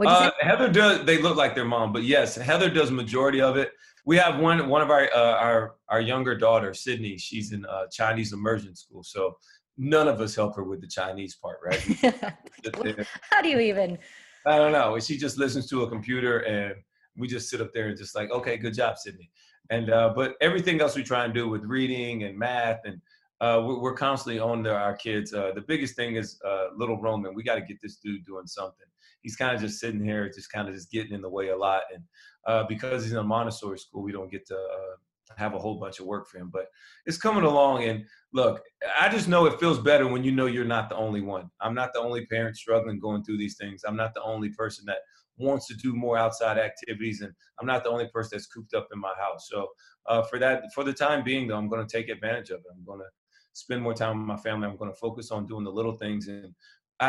Uh, 0.00 0.30
Heather 0.40 0.68
does. 0.68 1.04
They 1.04 1.18
look 1.18 1.36
like 1.36 1.54
their 1.54 1.64
mom, 1.64 1.92
but 1.92 2.02
yes, 2.02 2.34
Heather 2.34 2.68
does 2.68 2.90
majority 2.90 3.40
of 3.40 3.56
it. 3.56 3.72
We 4.04 4.16
have 4.16 4.38
one 4.38 4.68
one 4.68 4.82
of 4.82 4.90
our 4.90 5.08
uh, 5.14 5.36
our 5.36 5.76
our 5.88 6.00
younger 6.00 6.36
daughter, 6.36 6.74
Sydney. 6.74 7.16
She's 7.16 7.52
in 7.52 7.64
uh, 7.66 7.86
Chinese 7.92 8.32
immersion 8.32 8.74
school, 8.74 9.02
so 9.02 9.36
none 9.78 10.08
of 10.08 10.20
us 10.20 10.34
help 10.34 10.56
her 10.56 10.64
with 10.64 10.80
the 10.80 10.88
Chinese 10.88 11.36
part, 11.36 11.58
right? 11.64 11.82
How 13.30 13.40
do 13.40 13.48
you 13.48 13.60
even? 13.60 13.98
I 14.46 14.58
don't 14.58 14.72
know. 14.72 14.98
She 14.98 15.16
just 15.16 15.38
listens 15.38 15.68
to 15.70 15.84
a 15.84 15.88
computer, 15.88 16.40
and 16.40 16.74
we 17.16 17.28
just 17.28 17.48
sit 17.48 17.60
up 17.60 17.72
there 17.72 17.88
and 17.88 17.96
just 17.96 18.14
like, 18.14 18.30
okay, 18.30 18.56
good 18.56 18.74
job, 18.74 18.98
Sydney. 18.98 19.30
And 19.70 19.90
uh, 19.90 20.12
but 20.14 20.34
everything 20.40 20.80
else 20.80 20.96
we 20.96 21.02
try 21.02 21.24
and 21.24 21.32
do 21.32 21.48
with 21.48 21.62
reading 21.64 22.24
and 22.24 22.38
math 22.38 22.80
and 22.84 23.00
uh, 23.40 23.62
we're, 23.64 23.80
we're, 23.80 23.94
constantly 23.94 24.38
on 24.38 24.66
our 24.66 24.94
kids. 24.94 25.34
Uh, 25.34 25.50
the 25.54 25.60
biggest 25.60 25.96
thing 25.96 26.16
is 26.16 26.38
uh, 26.46 26.66
little 26.76 27.00
Roman. 27.00 27.34
We 27.34 27.42
got 27.42 27.56
to 27.56 27.60
get 27.60 27.80
this 27.82 27.96
dude 27.96 28.24
doing 28.24 28.46
something 28.46 28.86
he's 29.24 29.34
kind 29.34 29.54
of 29.54 29.60
just 29.60 29.80
sitting 29.80 30.04
here, 30.04 30.28
just 30.28 30.52
kind 30.52 30.68
of 30.68 30.74
just 30.74 30.92
getting 30.92 31.12
in 31.12 31.22
the 31.22 31.28
way 31.28 31.48
a 31.48 31.56
lot. 31.56 31.82
And 31.92 32.04
uh, 32.46 32.64
because 32.68 33.02
he's 33.02 33.12
in 33.12 33.18
a 33.18 33.24
Montessori 33.24 33.78
school, 33.78 34.02
we 34.02 34.12
don't 34.12 34.30
get 34.30 34.46
to 34.46 34.54
uh, 34.54 35.34
have 35.36 35.54
a 35.54 35.58
whole 35.58 35.80
bunch 35.80 35.98
of 35.98 36.06
work 36.06 36.28
for 36.28 36.38
him. 36.38 36.50
But 36.52 36.66
it's 37.06 37.16
coming 37.16 37.44
along. 37.44 37.84
And 37.84 38.04
look, 38.32 38.62
I 39.00 39.08
just 39.08 39.26
know 39.26 39.46
it 39.46 39.58
feels 39.58 39.78
better 39.78 40.06
when 40.06 40.22
you 40.22 40.30
know 40.30 40.46
you're 40.46 40.64
not 40.64 40.90
the 40.90 40.96
only 40.96 41.22
one. 41.22 41.50
I'm 41.60 41.74
not 41.74 41.92
the 41.94 42.00
only 42.00 42.26
parent 42.26 42.56
struggling 42.56 43.00
going 43.00 43.24
through 43.24 43.38
these 43.38 43.56
things. 43.56 43.82
I'm 43.84 43.96
not 43.96 44.14
the 44.14 44.22
only 44.22 44.50
person 44.50 44.84
that 44.86 44.98
wants 45.38 45.66
to 45.66 45.74
do 45.74 45.94
more 45.94 46.16
outside 46.16 46.58
activities, 46.58 47.22
and 47.22 47.32
I'm 47.58 47.66
not 47.66 47.82
the 47.82 47.90
only 47.90 48.06
person 48.08 48.30
that's 48.32 48.46
cooped 48.46 48.74
up 48.74 48.88
in 48.92 49.00
my 49.00 49.14
house. 49.18 49.48
So 49.50 49.68
uh, 50.06 50.22
for 50.22 50.38
that, 50.38 50.64
for 50.74 50.84
the 50.84 50.92
time 50.92 51.24
being, 51.24 51.48
though, 51.48 51.56
I'm 51.56 51.68
going 51.68 51.84
to 51.84 51.92
take 51.96 52.08
advantage 52.08 52.50
of 52.50 52.60
it. 52.60 52.66
I'm 52.72 52.84
going 52.84 53.00
to 53.00 53.06
spend 53.54 53.82
more 53.82 53.94
time 53.94 54.18
with 54.18 54.28
my 54.28 54.36
family. 54.36 54.68
I'm 54.68 54.76
going 54.76 54.92
to 54.92 54.96
focus 54.96 55.30
on 55.30 55.46
doing 55.46 55.64
the 55.64 55.72
little 55.72 55.96
things 55.96 56.28
and 56.28 56.54
I, 57.00 57.06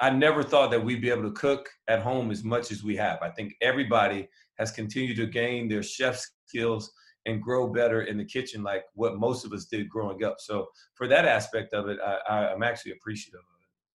I, 0.00 0.06
I 0.08 0.10
never 0.10 0.42
thought 0.42 0.70
that 0.70 0.82
we'd 0.82 1.02
be 1.02 1.10
able 1.10 1.24
to 1.24 1.32
cook 1.32 1.68
at 1.88 2.00
home 2.00 2.30
as 2.30 2.42
much 2.42 2.72
as 2.72 2.82
we 2.82 2.96
have. 2.96 3.18
I 3.22 3.30
think 3.30 3.54
everybody 3.60 4.28
has 4.58 4.70
continued 4.70 5.16
to 5.18 5.26
gain 5.26 5.68
their 5.68 5.82
chef 5.82 6.24
skills 6.46 6.90
and 7.26 7.42
grow 7.42 7.68
better 7.68 8.02
in 8.02 8.16
the 8.16 8.24
kitchen, 8.24 8.62
like 8.62 8.84
what 8.94 9.18
most 9.18 9.44
of 9.44 9.52
us 9.52 9.66
did 9.66 9.88
growing 9.88 10.24
up. 10.24 10.36
So 10.38 10.68
for 10.94 11.08
that 11.08 11.24
aspect 11.24 11.74
of 11.74 11.88
it, 11.88 11.98
I, 12.00 12.52
am 12.52 12.62
actually 12.62 12.92
appreciative 12.92 13.40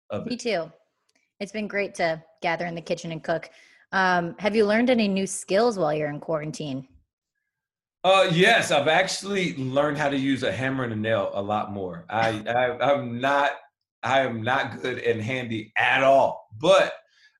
of 0.09 0.27
it. 0.27 0.29
Me 0.29 0.37
too. 0.37 0.71
It's 1.39 1.51
been 1.51 1.67
great 1.67 1.95
to 1.95 2.21
gather 2.41 2.65
in 2.65 2.75
the 2.75 2.81
kitchen 2.81 3.11
and 3.11 3.23
cook. 3.23 3.49
Um, 3.93 4.35
have 4.37 4.55
you 4.55 4.65
learned 4.65 4.89
any 4.89 5.07
new 5.07 5.25
skills 5.25 5.77
while 5.77 5.93
you're 5.93 6.09
in 6.09 6.19
quarantine? 6.19 6.87
Uh, 8.03 8.27
yes, 8.31 8.71
I've 8.71 8.87
actually 8.87 9.55
learned 9.57 9.97
how 9.97 10.09
to 10.09 10.17
use 10.17 10.43
a 10.43 10.51
hammer 10.51 10.83
and 10.83 10.93
a 10.93 10.95
nail 10.95 11.31
a 11.33 11.41
lot 11.41 11.71
more. 11.71 12.05
I, 12.09 12.43
I 12.47 12.91
I'm 12.91 13.21
not 13.21 13.51
I 14.03 14.21
am 14.21 14.41
not 14.41 14.81
good 14.81 14.99
and 14.99 15.21
handy 15.21 15.71
at 15.77 16.03
all. 16.03 16.47
But 16.59 16.93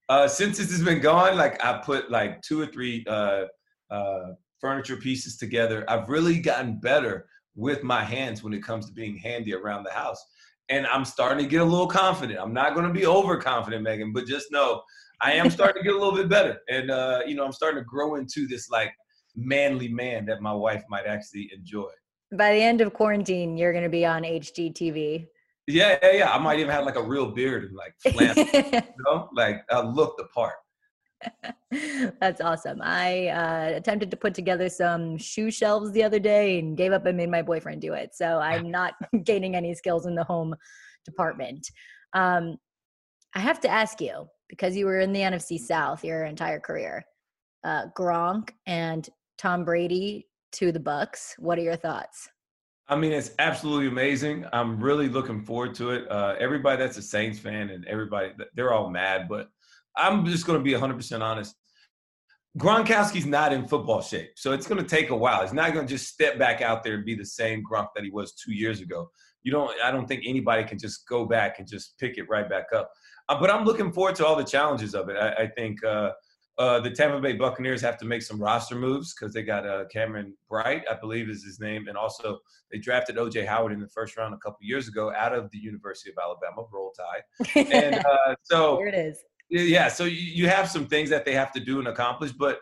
uh, 0.10 0.28
since 0.28 0.58
this 0.58 0.72
has 0.72 0.84
been 0.84 1.00
gone, 1.00 1.38
like 1.38 1.64
I 1.64 1.80
put 1.80 2.12
like 2.12 2.42
two 2.42 2.62
or 2.62 2.66
three 2.68 3.06
uh, 3.08 3.46
uh, 3.90 4.34
furniture 4.62 4.96
pieces 4.96 5.38
together. 5.38 5.84
I've 5.90 6.08
really 6.08 6.40
gotten 6.40 6.80
better 6.80 7.28
with 7.56 7.84
my 7.84 8.04
hands 8.04 8.44
when 8.44 8.54
it 8.54 8.64
comes 8.64 8.86
to 8.86 8.94
being 8.94 9.18
handy 9.18 9.54
around 9.54 9.84
the 9.84 9.92
house. 9.92 10.24
And 10.70 10.88
I'm 10.88 11.04
starting 11.04 11.44
to 11.44 11.50
get 11.50 11.62
a 11.62 11.66
little 11.66 11.88
confident. 11.88 12.40
I'm 12.40 12.54
not 12.54 12.74
going 12.74 12.88
to 12.88 12.94
be 12.94 13.06
overconfident, 13.06 13.84
Megan, 13.84 14.14
but 14.14 14.26
just 14.26 14.52
know 14.52 14.82
I 15.20 15.34
am 15.34 15.50
starting 15.52 15.82
to 15.82 15.84
get 15.84 15.96
a 15.96 16.00
little 16.00 16.16
bit 16.16 16.30
better. 16.30 16.60
And, 16.70 16.90
uh, 16.90 17.22
you 17.26 17.36
know, 17.36 17.44
I'm 17.44 17.52
starting 17.52 17.82
to 17.82 17.86
grow 17.86 18.16
into 18.16 18.48
this 18.48 18.70
like 18.70 18.94
manly 19.36 19.90
man 19.90 20.26
that 20.28 20.42
my 20.42 20.54
wife 20.54 20.84
might 20.90 21.06
actually 21.06 21.52
enjoy. 21.54 21.90
By 22.38 22.54
the 22.54 22.62
end 22.62 22.80
of 22.80 22.94
quarantine, 22.94 23.58
you're 23.58 23.74
going 23.74 23.84
to 23.84 23.90
be 23.90 24.06
on 24.06 24.24
HGTV. 24.24 25.28
Yeah, 25.68 25.98
yeah, 26.02 26.12
yeah. 26.12 26.32
I 26.32 26.38
might 26.38 26.60
even 26.60 26.72
have 26.72 26.86
like 26.86 26.96
a 26.96 27.04
real 27.04 27.32
beard 27.32 27.66
and 27.66 27.76
like 27.76 27.94
flannel, 28.02 28.46
you 28.54 29.04
know, 29.06 29.30
like 29.36 29.64
I 29.70 29.82
look 29.82 30.18
the 30.18 30.26
part. 30.26 30.56
That's 32.20 32.42
awesome. 32.42 32.80
I 32.82 33.28
uh, 33.28 33.78
attempted 33.78 34.12
to 34.12 34.18
put 34.18 34.34
together 34.34 34.70
some 34.70 35.18
shoe 35.18 35.52
shelves 35.52 35.92
the 35.92 36.04
other 36.04 36.20
day 36.20 36.60
and 36.60 36.76
gave 36.76 36.92
up 36.92 37.06
and 37.06 37.18
made 37.18 37.30
my 37.30 37.42
boyfriend 37.42 37.82
do 37.82 37.94
it. 37.94 38.12
So 38.14 38.40
I'm 38.40 38.72
not 38.72 38.94
gaining 39.24 39.56
any 39.56 39.74
skills 39.74 40.06
in 40.06 40.16
the 40.16 40.24
home 40.24 40.56
department. 41.06 41.70
Um, 42.14 42.58
I 43.36 43.40
have 43.40 43.60
to 43.62 43.70
ask 43.70 44.02
you 44.02 44.28
because 44.50 44.76
you 44.76 44.86
were 44.86 45.00
in 45.00 45.14
the 45.14 45.22
NFC 45.22 45.58
South 45.58 46.04
your 46.04 46.26
entire 46.26 46.60
career. 46.60 47.06
Uh, 47.64 47.86
Gronk 47.98 48.50
and 48.66 49.08
Tom 49.38 49.64
Brady 49.64 50.28
to 50.54 50.72
the 50.72 50.80
Bucks. 50.80 51.36
What 51.38 51.58
are 51.58 51.64
your 51.64 51.76
thoughts? 51.76 52.28
I 52.88 52.96
mean, 52.96 53.12
it's 53.12 53.32
absolutely 53.40 53.88
amazing. 53.88 54.46
I'm 54.52 54.82
really 54.82 55.08
looking 55.08 55.42
forward 55.42 55.76
to 55.76 55.92
it. 55.92 56.12
Uh, 56.12 56.36
everybody 56.40 56.78
that's 56.78 56.98
a 56.98 57.02
Saints 57.02 57.40
fan 57.40 57.70
and 57.70 57.86
everybody, 57.86 58.34
they're 58.54 58.74
all 58.74 58.90
mad, 58.90 59.28
but 59.30 59.50
I'm 59.96 60.26
just 60.26 60.46
going 60.46 60.60
to 60.60 60.64
be 60.64 60.72
100% 60.72 61.22
honest. 61.22 61.56
Gronkowski's 62.58 63.26
not 63.26 63.54
in 63.54 63.66
football 63.66 64.02
shape, 64.02 64.32
so 64.36 64.52
it's 64.52 64.68
going 64.68 64.82
to 64.82 64.88
take 64.88 65.10
a 65.10 65.16
while. 65.16 65.42
He's 65.42 65.54
not 65.54 65.74
going 65.74 65.88
to 65.88 65.94
just 65.94 66.12
step 66.12 66.38
back 66.38 66.62
out 66.62 66.84
there 66.84 66.96
and 66.96 67.06
be 67.06 67.16
the 67.16 67.26
same 67.26 67.64
Gronk 67.64 67.88
that 67.96 68.04
he 68.04 68.10
was 68.10 68.34
two 68.34 68.52
years 68.52 68.82
ago. 68.82 69.10
You 69.44 69.54
don't. 69.54 69.72
I 69.82 69.90
don't 69.90 70.06
think 70.06 70.24
anybody 70.26 70.66
can 70.66 70.78
just 70.78 71.08
go 71.08 71.26
back 71.26 71.60
and 71.60 71.68
just 71.68 71.98
pick 71.98 72.18
it 72.18 72.26
right 72.30 72.50
back 72.50 72.66
up. 72.76 72.92
Uh, 73.30 73.40
but 73.40 73.50
I'm 73.50 73.64
looking 73.64 73.94
forward 73.94 74.16
to 74.16 74.26
all 74.26 74.36
the 74.36 74.44
challenges 74.44 74.94
of 74.94 75.08
it. 75.08 75.16
I, 75.16 75.44
I 75.44 75.48
think 75.48 75.84
uh, 75.86 76.12
uh, 76.62 76.80
the 76.80 76.92
Tampa 76.92 77.20
Bay 77.20 77.34
Buccaneers 77.34 77.82
have 77.82 77.98
to 77.98 78.06
make 78.06 78.22
some 78.22 78.40
roster 78.40 78.76
moves 78.76 79.16
because 79.16 79.34
they 79.34 79.42
got 79.42 79.66
uh, 79.66 79.86
Cameron 79.92 80.36
Brate, 80.50 80.84
I 80.90 80.94
believe 80.94 81.28
is 81.28 81.44
his 81.44 81.60
name, 81.60 81.88
and 81.88 81.98
also 81.98 82.38
they 82.72 82.78
drafted 82.78 83.16
OJ 83.16 83.48
Howard 83.48 83.72
in 83.72 83.80
the 83.80 83.88
first 83.88 84.16
round 84.16 84.36
a 84.36 84.38
couple 84.38 84.60
years 84.62 84.88
ago 84.88 85.12
out 85.18 85.34
of 85.34 85.50
the 85.50 85.58
University 85.58 86.12
of 86.12 86.18
Alabama, 86.22 86.68
Roll 86.72 86.94
Tide. 86.94 87.74
And 87.74 87.96
uh, 88.06 88.36
so 88.44 88.78
Here 88.78 88.88
it 88.88 88.94
is. 88.94 89.24
yeah, 89.50 89.88
so 89.88 90.04
you, 90.04 90.18
you 90.18 90.48
have 90.48 90.70
some 90.70 90.86
things 90.86 91.10
that 91.10 91.26
they 91.26 91.34
have 91.34 91.52
to 91.54 91.60
do 91.60 91.80
and 91.80 91.88
accomplish, 91.88 92.32
but 92.32 92.60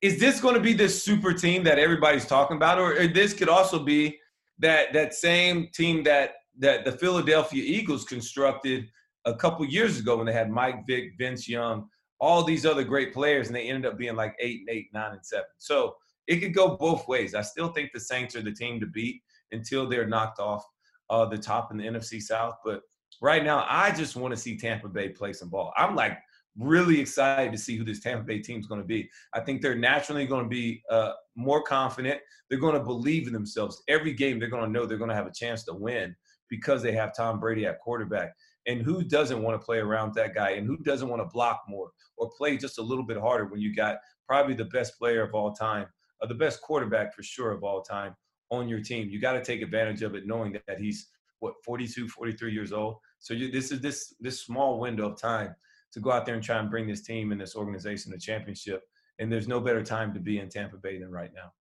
is 0.00 0.18
this 0.18 0.40
going 0.40 0.54
to 0.54 0.60
be 0.60 0.72
this 0.72 1.04
super 1.04 1.34
team 1.34 1.62
that 1.64 1.78
everybody's 1.78 2.26
talking 2.26 2.56
about, 2.56 2.78
or, 2.78 2.98
or 2.98 3.06
this 3.08 3.34
could 3.34 3.50
also 3.50 3.78
be 3.78 4.18
that 4.58 4.94
that 4.94 5.12
same 5.12 5.68
team 5.74 6.02
that 6.04 6.36
that 6.58 6.86
the 6.86 6.92
Philadelphia 6.92 7.62
Eagles 7.62 8.04
constructed 8.04 8.88
a 9.26 9.34
couple 9.34 9.66
years 9.66 9.98
ago 9.98 10.16
when 10.16 10.26
they 10.26 10.32
had 10.32 10.50
Mike 10.50 10.86
Vick, 10.86 11.12
Vince 11.18 11.46
Young, 11.46 11.88
all 12.20 12.42
these 12.42 12.66
other 12.66 12.84
great 12.84 13.12
players, 13.12 13.46
and 13.46 13.56
they 13.56 13.68
ended 13.68 13.90
up 13.90 13.98
being 13.98 14.16
like 14.16 14.34
eight 14.40 14.60
and 14.60 14.70
eight, 14.70 14.88
nine 14.92 15.12
and 15.12 15.24
seven. 15.24 15.46
So 15.58 15.94
it 16.26 16.40
could 16.40 16.54
go 16.54 16.76
both 16.76 17.08
ways. 17.08 17.34
I 17.34 17.42
still 17.42 17.68
think 17.68 17.90
the 17.92 18.00
Saints 18.00 18.36
are 18.36 18.42
the 18.42 18.52
team 18.52 18.80
to 18.80 18.86
beat 18.86 19.22
until 19.52 19.88
they're 19.88 20.06
knocked 20.06 20.40
off 20.40 20.64
uh, 21.10 21.24
the 21.26 21.38
top 21.38 21.70
in 21.70 21.78
the 21.78 21.84
NFC 21.84 22.20
South, 22.20 22.56
but 22.64 22.82
right 23.20 23.44
now, 23.44 23.64
I 23.68 23.90
just 23.90 24.16
want 24.16 24.34
to 24.34 24.40
see 24.40 24.56
Tampa 24.56 24.88
Bay 24.88 25.08
play 25.08 25.32
some 25.32 25.48
ball. 25.48 25.72
I'm 25.76 25.94
like 25.94 26.18
really 26.56 27.00
excited 27.00 27.52
to 27.52 27.58
see 27.58 27.76
who 27.76 27.84
this 27.84 28.00
Tampa 28.00 28.24
Bay 28.24 28.40
team 28.40 28.60
is 28.60 28.66
going 28.66 28.80
to 28.80 28.86
be. 28.86 29.08
I 29.32 29.40
think 29.40 29.62
they're 29.62 29.74
naturally 29.74 30.26
going 30.26 30.44
to 30.44 30.48
be 30.48 30.82
uh, 30.90 31.12
more 31.36 31.62
confident. 31.62 32.20
They're 32.48 32.58
going 32.58 32.74
to 32.74 32.84
believe 32.84 33.26
in 33.26 33.32
themselves. 33.32 33.82
Every 33.88 34.12
game, 34.12 34.38
they're 34.38 34.48
going 34.48 34.64
to 34.64 34.70
know 34.70 34.86
they're 34.86 34.98
going 34.98 35.10
to 35.10 35.16
have 35.16 35.26
a 35.26 35.32
chance 35.32 35.64
to 35.64 35.74
win 35.74 36.14
because 36.50 36.82
they 36.82 36.92
have 36.92 37.14
Tom 37.14 37.38
Brady 37.38 37.66
at 37.66 37.80
quarterback. 37.80 38.34
And 38.66 38.82
who 38.82 39.02
doesn't 39.02 39.42
want 39.42 39.60
to 39.60 39.64
play 39.64 39.78
around 39.78 40.14
that 40.14 40.34
guy? 40.34 40.50
And 40.50 40.66
who 40.66 40.76
doesn't 40.78 41.08
want 41.08 41.22
to 41.22 41.28
block 41.32 41.62
more 41.68 41.90
or 42.16 42.30
play 42.36 42.56
just 42.56 42.78
a 42.78 42.82
little 42.82 43.04
bit 43.04 43.16
harder 43.16 43.46
when 43.46 43.60
you 43.60 43.74
got 43.74 43.98
probably 44.26 44.54
the 44.54 44.66
best 44.66 44.98
player 44.98 45.22
of 45.22 45.34
all 45.34 45.52
time, 45.52 45.86
the 46.28 46.34
best 46.34 46.60
quarterback 46.60 47.14
for 47.14 47.22
sure 47.22 47.52
of 47.52 47.64
all 47.64 47.82
time 47.82 48.14
on 48.50 48.68
your 48.68 48.80
team? 48.80 49.08
You 49.08 49.20
got 49.20 49.32
to 49.32 49.44
take 49.44 49.62
advantage 49.62 50.02
of 50.02 50.14
it, 50.14 50.26
knowing 50.26 50.58
that 50.66 50.78
he's 50.78 51.08
what 51.40 51.54
42, 51.64 52.08
43 52.08 52.52
years 52.52 52.72
old. 52.72 52.96
So 53.20 53.34
you, 53.34 53.50
this 53.50 53.72
is 53.72 53.80
this 53.80 54.14
this 54.20 54.40
small 54.42 54.78
window 54.78 55.10
of 55.10 55.20
time 55.20 55.54
to 55.92 56.00
go 56.00 56.10
out 56.10 56.26
there 56.26 56.34
and 56.34 56.42
try 56.42 56.58
and 56.58 56.70
bring 56.70 56.86
this 56.86 57.02
team 57.02 57.32
and 57.32 57.40
this 57.40 57.56
organization 57.56 58.12
to 58.12 58.18
championship. 58.18 58.82
And 59.18 59.32
there's 59.32 59.48
no 59.48 59.60
better 59.60 59.82
time 59.82 60.12
to 60.14 60.20
be 60.20 60.38
in 60.38 60.48
Tampa 60.48 60.76
Bay 60.76 60.98
than 60.98 61.10
right 61.10 61.32
now. 61.34 61.52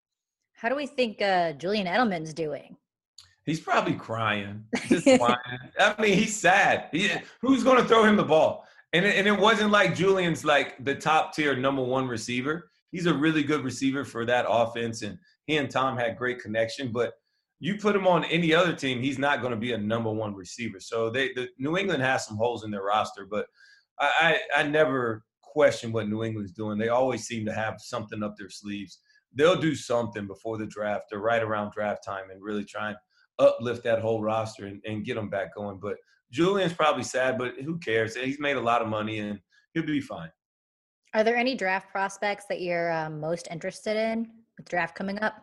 How 0.54 0.70
do 0.70 0.76
we 0.76 0.88
think 0.88 1.22
uh, 1.22 1.54
Julian 1.54 1.88
Edelman's 1.88 2.34
doing? 2.34 2.78
He's 3.48 3.62
probably 3.62 3.94
crying. 3.94 4.66
Just 4.88 5.06
crying. 5.06 5.38
I 5.80 5.96
mean, 6.00 6.14
he's 6.14 6.36
sad. 6.36 6.90
He, 6.92 7.10
who's 7.42 7.64
going 7.64 7.82
to 7.82 7.88
throw 7.88 8.04
him 8.04 8.18
the 8.18 8.24
ball? 8.24 8.68
And 8.92 9.06
it, 9.06 9.16
and 9.16 9.26
it 9.26 9.40
wasn't 9.40 9.72
like 9.72 9.96
Julian's 9.96 10.44
like 10.44 10.84
the 10.84 10.94
top 10.94 11.34
tier 11.34 11.56
number 11.56 11.82
one 11.82 12.10
receiver. 12.10 12.70
He's 12.92 13.06
a 13.06 13.14
really 13.14 13.44
good 13.44 13.64
receiver 13.64 14.04
for 14.04 14.26
that 14.26 14.46
offense, 14.48 15.02
and 15.02 15.18
he 15.46 15.58
and 15.58 15.70
Tom 15.70 15.98
had 15.98 16.18
great 16.18 16.40
connection. 16.42 16.92
But 16.92 17.14
you 17.60 17.78
put 17.78 17.96
him 17.96 18.06
on 18.06 18.26
any 18.26 18.54
other 18.54 18.74
team, 18.74 19.02
he's 19.02 19.18
not 19.18 19.40
going 19.40 19.52
to 19.52 19.58
be 19.58 19.72
a 19.72 19.78
number 19.78 20.12
one 20.12 20.36
receiver. 20.36 20.82
So 20.82 21.10
they, 21.10 21.34
the 21.34 21.48
New 21.58 21.78
England 21.78 22.04
has 22.04 22.26
some 22.26 22.38
holes 22.38 22.66
in 22.66 22.72
their 22.72 22.84
roster, 22.84 23.26
but 23.26 23.48
I, 24.00 24.40
I, 24.56 24.60
I 24.62 24.64
never 24.64 25.24
question 25.42 25.94
what 25.94 26.10
New 26.10 26.24
England's 26.24 26.52
doing. 26.52 26.78
They 26.78 26.90
always 26.90 27.26
seem 27.26 27.46
to 27.46 27.54
have 27.54 27.76
something 27.80 28.24
up 28.24 28.36
their 28.38 28.50
sleeves. 28.50 29.00
They'll 29.34 29.60
do 29.60 29.74
something 29.74 30.28
before 30.28 30.58
the 30.58 30.66
draft 30.66 31.06
or 31.14 31.20
right 31.20 31.42
around 31.42 31.72
draft 31.72 32.04
time 32.04 32.30
and 32.30 32.44
really 32.44 32.66
try 32.66 32.90
and 32.90 32.98
uplift 33.40 33.84
that 33.84 34.00
whole 34.00 34.22
roster 34.22 34.66
and, 34.66 34.82
and 34.86 35.06
get 35.06 35.16
them 35.16 35.30
back 35.30 35.56
going. 35.56 35.80
But 35.80 35.98
Julian's 36.32 36.74
probably 36.74 37.04
sad, 37.04 37.38
but 37.38 37.54
who 37.64 37.78
cares? 37.80 38.16
He's 38.16 38.40
made 38.40 38.58
a 38.58 38.62
lot 38.62 38.82
of 38.82 38.88
money 38.88 39.20
and 39.20 39.40
he'll 39.74 39.86
be 39.86 40.02
fine. 40.02 40.30
Are 41.14 41.24
there 41.24 41.38
any 41.38 41.56
draft 41.56 41.90
prospects 41.92 42.46
that 42.50 42.62
you're 42.62 42.92
um, 42.92 43.20
most 43.20 43.48
interested 43.50 43.96
in 43.96 44.30
with 44.58 44.68
draft 44.70 44.96
coming 44.96 45.20
up? 45.20 45.36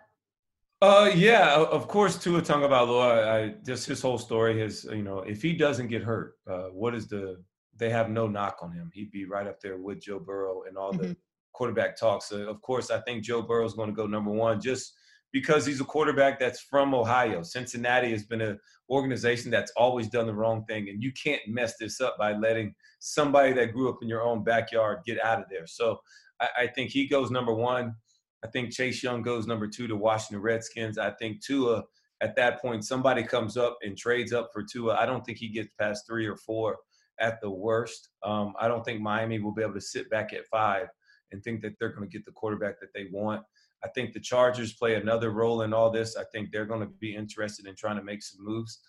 Uh, 0.83 1.11
yeah, 1.15 1.57
of 1.57 1.89
course, 1.89 2.19
Tua 2.19 2.43
Tagovailoa. 2.43 3.27
I 3.27 3.55
just 3.65 3.87
his 3.87 4.03
whole 4.03 4.19
story. 4.19 4.59
His, 4.61 4.85
you 4.85 5.03
know, 5.03 5.21
if 5.21 5.41
he 5.41 5.55
doesn't 5.55 5.87
get 5.87 6.03
hurt, 6.03 6.35
uh, 6.51 6.65
what 6.73 6.95
is 6.95 7.07
the? 7.09 7.43
They 7.77 7.89
have 7.91 8.11
no 8.11 8.29
knock 8.29 8.59
on 8.61 8.71
him. 8.73 8.91
He'd 8.93 9.11
be 9.11 9.25
right 9.25 9.47
up 9.47 9.61
there 9.61 9.79
with 9.79 10.01
Joe 10.01 10.19
Burrow 10.21 10.65
and 10.69 10.77
all 10.77 10.93
Mm-hmm. 10.93 11.03
the 11.03 11.17
quarterback 11.53 11.97
talks. 11.97 12.31
Uh, 12.33 12.49
of 12.51 12.61
course, 12.61 12.91
I 12.91 13.01
think 13.01 13.25
Joe 13.25 13.41
Burrow's 13.41 13.75
going 13.75 13.89
to 13.89 13.95
go 13.95 14.07
number 14.07 14.31
one 14.31 14.61
just 14.61 14.93
because 15.35 15.67
he's 15.67 15.81
a 15.81 15.85
quarterback 15.85 16.39
that's 16.39 16.61
from 16.61 16.95
Ohio. 16.95 17.43
Cincinnati 17.43 18.13
has 18.13 18.23
been 18.23 18.41
an 18.41 18.57
organization 18.89 19.51
that's 19.51 19.73
always 19.77 20.09
done 20.09 20.29
the 20.29 20.35
wrong 20.35 20.65
thing, 20.67 20.89
and 20.89 21.03
you 21.03 21.13
can't 21.13 21.43
mess 21.49 21.75
this 21.77 22.01
up 22.01 22.17
by 22.17 22.33
letting 22.33 22.73
somebody 23.01 23.53
that 23.53 23.73
grew 23.73 23.91
up 23.91 23.99
in 24.01 24.09
your 24.09 24.23
own 24.23 24.45
backyard 24.45 25.01
get 25.05 25.21
out 25.25 25.41
of 25.41 25.47
there. 25.51 25.67
So 25.67 25.99
I, 26.41 26.49
I 26.61 26.67
think 26.69 26.91
he 26.91 27.09
goes 27.09 27.33
number 27.33 27.53
one. 27.53 27.97
I 28.45 28.49
think 28.49 28.71
Chase 28.71 29.03
Young 29.03 29.23
goes 29.23 29.49
number 29.49 29.67
two 29.67 29.89
to 29.89 29.97
Washington 29.97 30.41
Redskins. 30.41 30.99
I 30.99 31.11
think 31.11 31.45
Tua, 31.45 31.83
at 32.21 32.37
that 32.37 32.63
point, 32.63 32.85
somebody 32.85 33.25
comes 33.25 33.57
up 33.57 33.77
and 33.83 33.99
trades 33.99 34.33
up 34.33 34.51
for 34.53 34.63
Tua. 34.63 34.95
I 34.95 35.05
don't 35.05 35.27
think 35.27 35.39
he 35.39 35.49
gets 35.49 35.71
past 35.81 36.05
three 36.07 36.27
or 36.27 36.37
four 36.37 36.77
at 37.19 37.41
the 37.41 37.51
worst. 37.51 38.11
Um, 38.23 38.53
I 38.61 38.69
don't 38.69 38.85
think 38.85 39.01
Miami 39.01 39.41
will 39.41 39.53
be 39.53 39.63
able 39.63 39.75
to 39.75 39.81
sit 39.81 40.09
back 40.11 40.33
at 40.33 40.47
five 40.47 40.87
and 41.33 41.43
think 41.43 41.61
that 41.63 41.73
they're 41.81 41.93
going 41.93 42.09
to 42.09 42.17
get 42.17 42.25
the 42.25 42.31
quarterback 42.31 42.79
that 42.79 42.93
they 42.95 43.07
want. 43.11 43.43
I 43.85 43.89
think 43.89 44.13
the 44.13 44.21
Chargers 44.21 44.73
play 44.73 44.95
another 44.95 45.31
role 45.31 45.63
in 45.63 45.75
all 45.75 45.91
this. 45.91 46.17
I 46.17 46.25
think 46.33 46.51
they're 46.51 46.65
going 46.65 46.81
to 46.81 46.93
be 47.01 47.15
interested 47.15 47.67
in 47.67 47.77
trying 47.77 47.97
to 47.97 48.03
make 48.03 48.23
some 48.23 48.45
moves. 48.45 48.81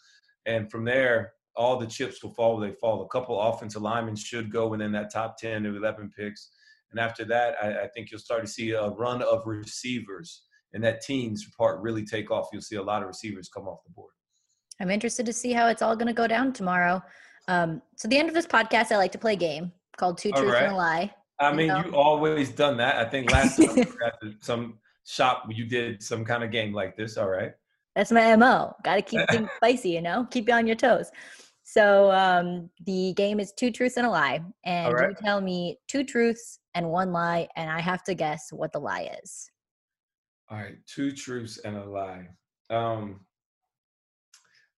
And 0.46 0.72
from 0.72 0.86
there, 0.86 1.34
all 1.56 1.78
the 1.78 1.88
chips 1.88 2.24
will 2.24 2.34
fall 2.34 2.58
where 2.58 2.70
they 2.70 2.76
fall. 2.76 3.02
A 3.02 3.08
couple 3.08 3.40
offensive 3.40 3.82
linemen 3.82 4.16
should 4.16 4.52
go 4.52 4.68
within 4.68 4.92
that 4.94 5.12
top 5.12 5.38
10 5.38 5.64
to 5.64 5.76
11 5.76 6.12
picks. 6.18 6.52
And 6.92 7.00
after 7.00 7.26
that, 7.26 7.56
I, 7.62 7.84
I, 7.84 7.88
think 7.90 8.12
you'll 8.12 8.20
start 8.20 8.42
to 8.42 8.48
see 8.48 8.72
a 8.72 8.90
run 8.90 9.22
of 9.22 9.46
receivers 9.46 10.44
and 10.74 10.84
that 10.84 11.02
teams 11.02 11.46
part 11.58 11.82
really 11.82 12.06
take 12.06 12.32
off. 12.32 12.48
You'll 12.54 12.62
see 12.62 12.76
a 12.76 12.84
lot 12.84 13.02
of 13.02 13.08
receivers 13.08 13.50
come 13.50 13.68
off 13.68 13.80
the 13.86 13.92
board. 13.92 14.12
I'm 14.80 14.92
interested 14.92 15.26
to 15.26 15.34
see 15.34 15.54
how 15.54 15.68
it's 15.68 15.82
all 15.82 15.96
going 15.96 16.08
to 16.08 16.14
go 16.14 16.28
down 16.28 16.54
tomorrow. 16.54 17.02
Um, 17.48 17.82
so, 17.96 18.08
the 18.08 18.18
end 18.18 18.28
of 18.28 18.36
this 18.36 18.48
podcast, 18.48 18.92
I 18.92 18.98
like 18.98 19.14
to 19.14 19.18
play 19.18 19.34
a 19.34 19.38
game 19.38 19.72
called 19.98 20.18
Two 20.18 20.32
Truths 20.32 20.52
right. 20.52 20.64
and 20.64 20.74
a 20.74 20.76
Lie. 20.76 21.14
I 21.40 21.54
mean, 21.54 21.68
know? 21.68 21.84
you 21.86 21.96
always 21.96 22.50
done 22.50 22.78
that. 22.78 22.96
I 22.98 23.10
think 23.10 23.32
last 23.32 23.58
time 23.58 23.78
you 23.78 23.84
were 23.84 24.06
at 24.06 24.20
the- 24.22 24.36
some 24.42 24.80
shop 25.06 25.46
you 25.50 25.66
did 25.66 26.02
some 26.02 26.26
kind 26.26 26.44
of 26.44 26.52
game 26.52 26.74
like 26.74 26.98
this. 26.98 27.18
All 27.18 27.30
right. 27.30 27.54
That's 27.96 28.12
my 28.12 28.36
MO. 28.36 28.76
Got 28.84 28.96
to 28.96 29.02
keep 29.02 29.22
things 29.30 29.50
spicy, 29.58 29.90
you 29.90 30.02
know, 30.02 30.28
keep 30.30 30.48
you 30.48 30.54
on 30.54 30.68
your 30.68 30.76
toes. 30.76 31.10
So 31.64 32.12
um, 32.12 32.70
the 32.86 33.14
game 33.14 33.40
is 33.40 33.52
two 33.54 33.72
truths 33.72 33.98
and 33.98 34.06
a 34.06 34.10
lie, 34.10 34.40
and 34.66 34.94
right. 34.94 35.10
you 35.10 35.16
tell 35.24 35.42
me 35.42 35.80
two 35.88 36.04
truths 36.04 36.60
and 36.76 36.90
one 36.90 37.12
lie, 37.12 37.48
and 37.56 37.72
I 37.72 37.80
have 37.80 38.04
to 38.04 38.14
guess 38.14 38.50
what 38.52 38.72
the 38.72 38.80
lie 38.80 39.10
is. 39.24 39.50
All 40.50 40.58
right, 40.58 40.76
two 40.86 41.12
truths 41.12 41.58
and 41.58 41.76
a 41.76 41.84
lie. 41.84 42.28
Um, 42.70 43.22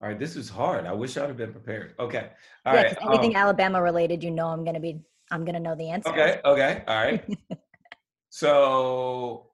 all 0.02 0.08
right, 0.08 0.18
this 0.18 0.38
is 0.38 0.48
hard. 0.48 0.86
I 0.86 0.94
wish 0.94 1.18
I'd 1.18 1.28
have 1.28 1.36
been 1.36 1.52
prepared. 1.52 1.96
Okay. 2.00 2.30
All 2.66 2.74
yeah, 2.74 2.84
right. 2.84 2.98
'cause 2.98 3.10
anything 3.10 3.36
um, 3.36 3.42
Alabama 3.42 3.82
related, 3.82 4.24
you 4.24 4.32
know, 4.32 4.48
I'm 4.48 4.64
gonna 4.64 4.80
be, 4.80 5.02
I'm 5.30 5.44
gonna 5.44 5.60
know 5.60 5.76
the 5.76 5.90
answer. 5.90 6.12
okay. 6.12 6.40
Okay. 6.46 6.84
All 6.88 6.96
right. 6.96 7.38
so 8.30 9.48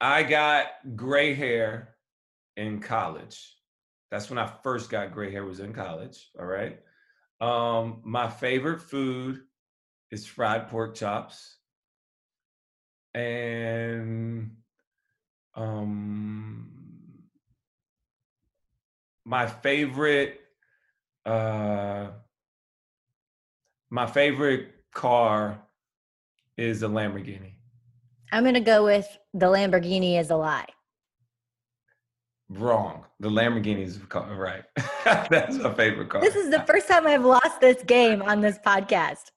I 0.00 0.22
got 0.22 0.66
gray 0.96 1.34
hair 1.34 1.94
in 2.56 2.80
college. 2.80 3.54
That's 4.10 4.30
when 4.30 4.38
I 4.38 4.46
first 4.62 4.90
got 4.90 5.12
gray 5.12 5.32
hair. 5.32 5.44
Was 5.44 5.60
in 5.60 5.72
college. 5.72 6.30
All 6.38 6.46
right. 6.46 6.78
Um, 7.40 8.00
my 8.04 8.28
favorite 8.28 8.80
food 8.80 9.42
is 10.10 10.26
fried 10.26 10.68
pork 10.68 10.94
chops, 10.94 11.58
and 13.14 14.56
um, 15.54 16.70
my 19.24 19.46
favorite 19.46 20.40
uh, 21.26 22.08
my 23.90 24.06
favorite 24.06 24.74
car 24.92 25.62
is 26.56 26.82
a 26.82 26.86
Lamborghini. 26.86 27.57
I'm 28.32 28.44
gonna 28.44 28.60
go 28.60 28.84
with 28.84 29.06
the 29.34 29.46
Lamborghini 29.46 30.18
is 30.18 30.30
a 30.30 30.36
lie. 30.36 30.66
Wrong. 32.50 33.04
The 33.20 33.28
Lamborghini 33.28 33.82
is 33.82 34.00
right. 34.14 34.64
That's 35.04 35.56
my 35.56 35.74
favorite 35.74 36.08
car. 36.08 36.20
This 36.20 36.34
is 36.34 36.50
the 36.50 36.60
first 36.66 36.88
time 36.88 37.06
I've 37.06 37.24
lost 37.24 37.60
this 37.60 37.82
game 37.82 38.22
on 38.22 38.40
this 38.40 38.58
podcast. 38.64 39.30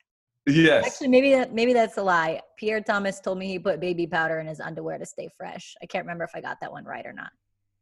yes. 0.47 0.85
Actually, 0.85 1.09
maybe 1.09 1.31
that 1.31 1.53
maybe 1.53 1.73
that's 1.73 1.97
a 1.97 2.03
lie. 2.03 2.41
Pierre 2.57 2.81
Thomas 2.81 3.19
told 3.19 3.37
me 3.37 3.47
he 3.47 3.59
put 3.59 3.79
baby 3.79 4.07
powder 4.07 4.39
in 4.39 4.47
his 4.47 4.59
underwear 4.59 4.97
to 4.97 5.05
stay 5.05 5.29
fresh. 5.37 5.75
I 5.81 5.85
can't 5.85 6.05
remember 6.05 6.23
if 6.23 6.31
I 6.33 6.41
got 6.41 6.59
that 6.61 6.71
one 6.71 6.85
right 6.85 7.05
or 7.05 7.13
not. 7.13 7.31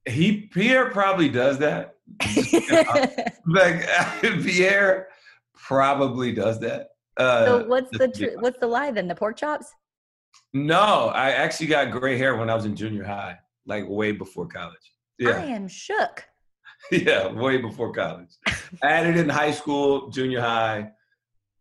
he 0.07 0.41
Pierre 0.47 0.89
probably 0.89 1.29
does 1.29 1.59
that. 1.59 1.95
like 3.45 3.87
Pierre 4.21 5.07
probably 5.55 6.33
does 6.33 6.59
that. 6.59 6.89
Uh, 7.17 7.45
so 7.45 7.67
what's 7.67 7.89
the 7.97 8.07
to 8.07 8.31
tr- 8.31 8.39
what's 8.39 8.59
the 8.59 8.67
lie 8.67 8.91
then? 8.91 9.07
The 9.07 9.15
pork 9.15 9.37
chops? 9.37 9.73
No, 10.53 11.11
I 11.13 11.31
actually 11.31 11.67
got 11.67 11.91
gray 11.91 12.17
hair 12.17 12.35
when 12.35 12.49
I 12.49 12.55
was 12.55 12.65
in 12.65 12.75
junior 12.75 13.03
high, 13.03 13.37
like 13.65 13.87
way 13.87 14.11
before 14.11 14.47
college. 14.47 14.93
Yeah. 15.19 15.31
I 15.31 15.45
am 15.45 15.67
shook. 15.67 16.25
yeah, 16.91 17.31
way 17.31 17.57
before 17.57 17.91
college. 17.91 18.29
I 18.81 18.89
had 18.89 19.07
it 19.07 19.17
in 19.17 19.29
high 19.29 19.51
school, 19.51 20.09
junior 20.09 20.41
high, 20.41 20.91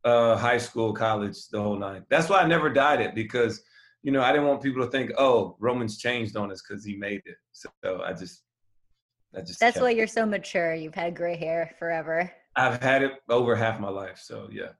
uh, 0.04 0.36
high 0.36 0.58
school, 0.58 0.92
college, 0.92 1.48
the 1.48 1.60
whole 1.60 1.76
nine. 1.76 2.04
That's 2.08 2.28
why 2.28 2.38
I 2.38 2.46
never 2.46 2.70
dyed 2.70 3.00
it 3.00 3.14
because, 3.14 3.60
you 4.02 4.12
know, 4.12 4.22
I 4.22 4.32
didn't 4.32 4.46
want 4.46 4.62
people 4.62 4.84
to 4.84 4.90
think, 4.90 5.10
oh, 5.18 5.56
Roman's 5.58 5.98
changed 5.98 6.36
on 6.36 6.50
us 6.52 6.62
because 6.66 6.84
he 6.84 6.96
made 6.96 7.22
it. 7.26 7.36
So 7.52 7.70
I 7.84 8.12
just, 8.12 8.42
I 9.36 9.40
just. 9.40 9.60
That's 9.60 9.80
why 9.80 9.90
it. 9.90 9.96
you're 9.96 10.06
so 10.06 10.24
mature. 10.24 10.74
You've 10.74 10.94
had 10.94 11.16
gray 11.16 11.36
hair 11.36 11.74
forever. 11.78 12.32
I've 12.56 12.82
had 12.82 13.02
it 13.02 13.12
over 13.28 13.54
half 13.54 13.80
my 13.80 13.90
life. 13.90 14.18
So 14.22 14.48
yeah. 14.50 14.70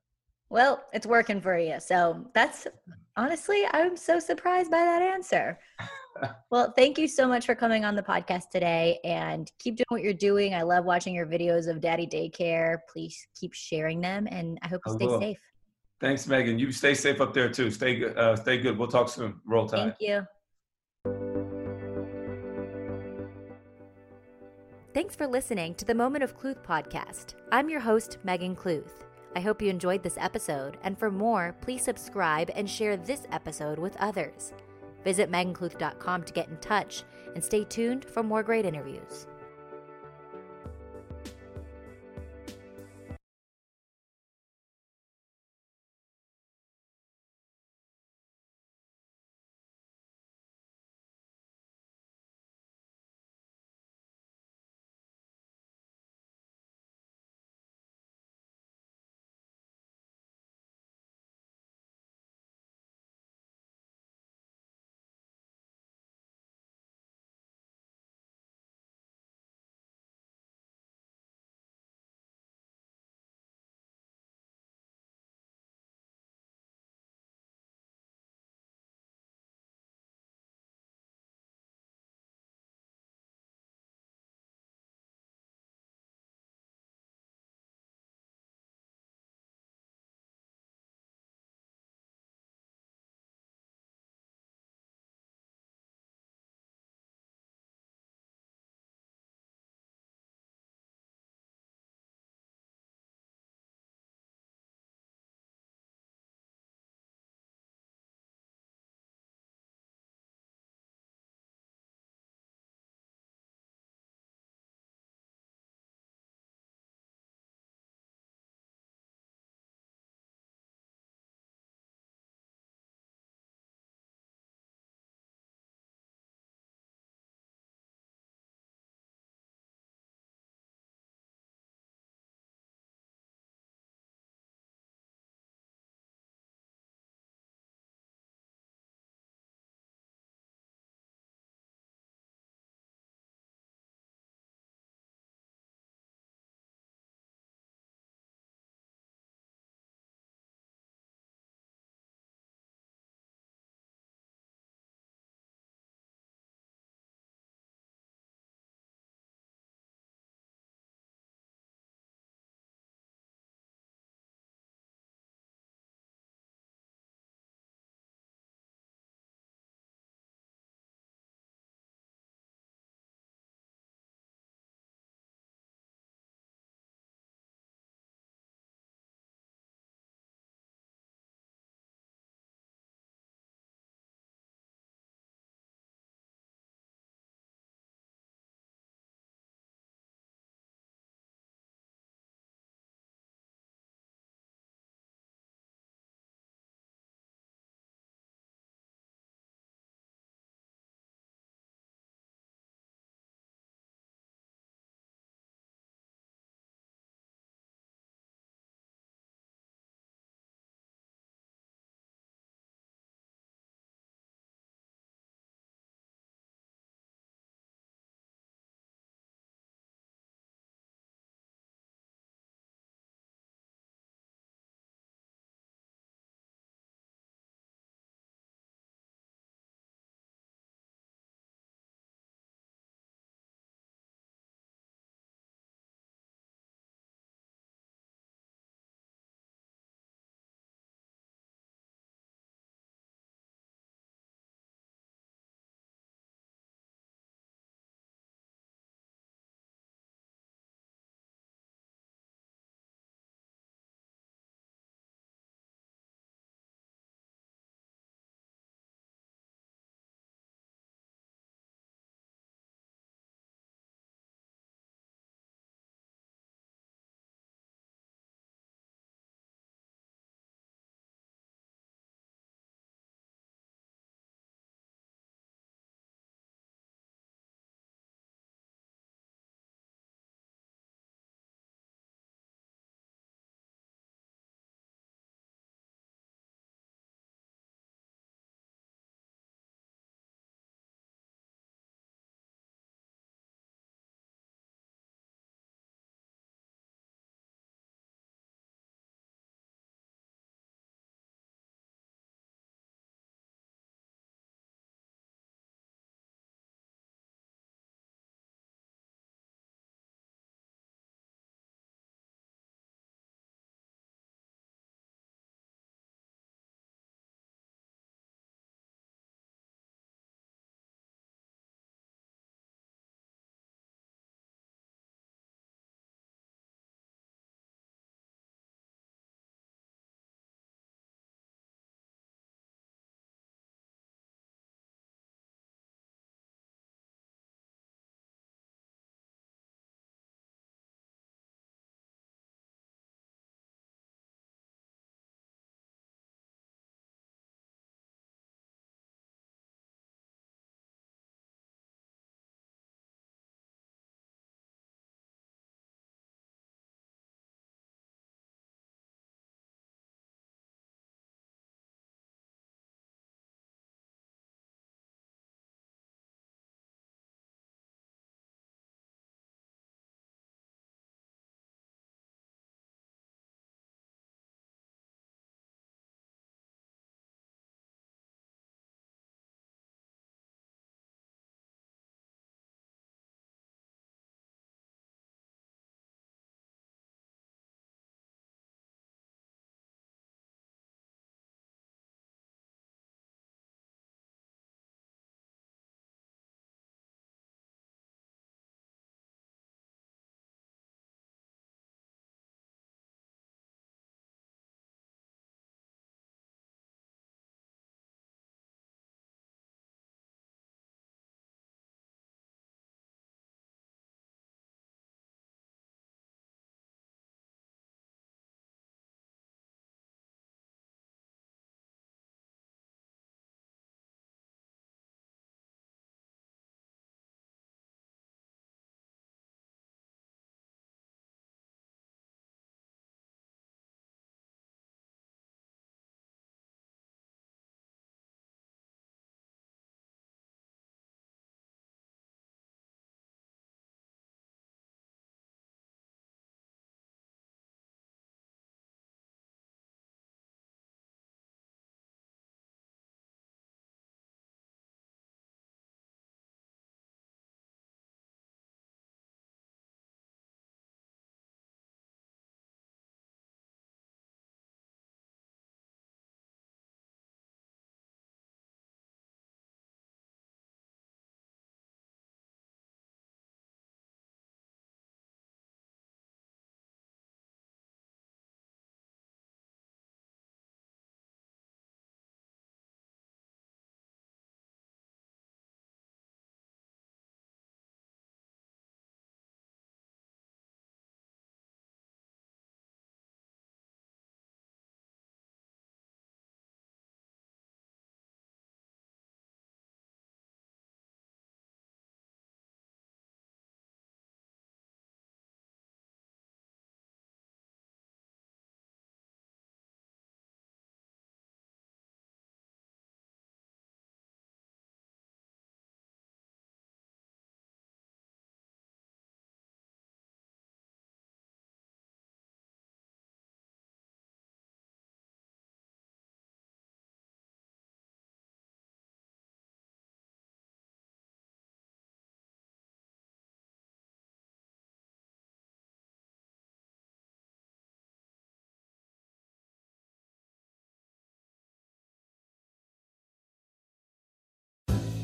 Well, 0.51 0.85
it's 0.93 1.07
working 1.07 1.41
for 1.41 1.59
you. 1.59 1.79
So 1.79 2.27
that's 2.35 2.67
honestly, 3.17 3.65
I'm 3.73 3.97
so 3.97 4.19
surprised 4.19 4.71
by 4.71 4.79
that 4.79 5.03
answer. 5.03 5.59
well, 6.51 6.73
thank 6.77 6.99
you 6.99 7.07
so 7.07 7.29
much 7.29 7.45
for 7.45 7.55
coming 7.55 7.85
on 7.85 7.95
the 7.95 8.03
podcast 8.03 8.51
today 8.51 8.99
and 9.05 9.51
keep 9.59 9.77
doing 9.77 9.87
what 9.89 10.03
you're 10.03 10.15
doing. 10.15 10.55
I 10.55 10.63
love 10.63 10.85
watching 10.85 11.15
your 11.15 11.27
videos 11.27 11.69
of 11.69 11.81
daddy 11.81 12.07
daycare. 12.07 12.79
Please 12.91 13.27
keep 13.39 13.53
sharing 13.53 14.01
them 14.01 14.27
and 14.31 14.59
I 14.63 14.69
hope 14.69 14.81
you 14.87 14.93
I 14.93 14.97
stay 14.97 15.07
will. 15.07 15.21
safe. 15.21 15.39
Thanks, 16.01 16.27
Megan. 16.27 16.59
You 16.59 16.73
stay 16.73 16.95
safe 16.95 17.21
up 17.21 17.35
there 17.35 17.51
too. 17.51 17.71
Stay 17.71 17.97
good. 17.97 18.17
Uh, 18.17 18.37
stay 18.37 18.59
good. 18.59 18.79
We'll 18.79 18.89
talk 18.89 19.09
soon. 19.09 19.41
Roll 19.45 19.67
Tide. 19.67 19.97
Thank 19.99 20.01
you. 20.01 20.27
Thanks 24.95 25.15
for 25.15 25.27
listening 25.27 25.75
to 25.75 25.85
the 25.85 25.95
Moment 25.95 26.25
of 26.25 26.37
Cluth 26.37 26.63
podcast. 26.63 27.35
I'm 27.53 27.69
your 27.69 27.81
host, 27.81 28.19
Megan 28.25 28.57
Cluth. 28.57 29.08
I 29.39 29.41
hope 29.41 29.63
you 29.63 29.71
enjoyed 29.71 30.03
this 30.03 30.19
episode, 30.19 30.79
and 30.83 30.99
for 30.99 31.13
more, 31.13 31.55
please 31.61 31.85
subscribe 31.85 32.51
and 32.57 32.69
share 32.69 32.97
this 32.97 33.25
episode 33.31 33.79
with 33.79 33.97
others. 33.99 34.53
Visit 35.05 35.31
megancluth.com 35.31 36.25
to 36.25 36.33
get 36.33 36.49
in 36.49 36.57
touch 36.57 37.05
and 37.37 37.45
stay 37.45 37.63
tuned 37.63 38.05
for 38.05 38.25
more 38.25 38.43
great 38.43 38.67
interviews. 38.67 39.29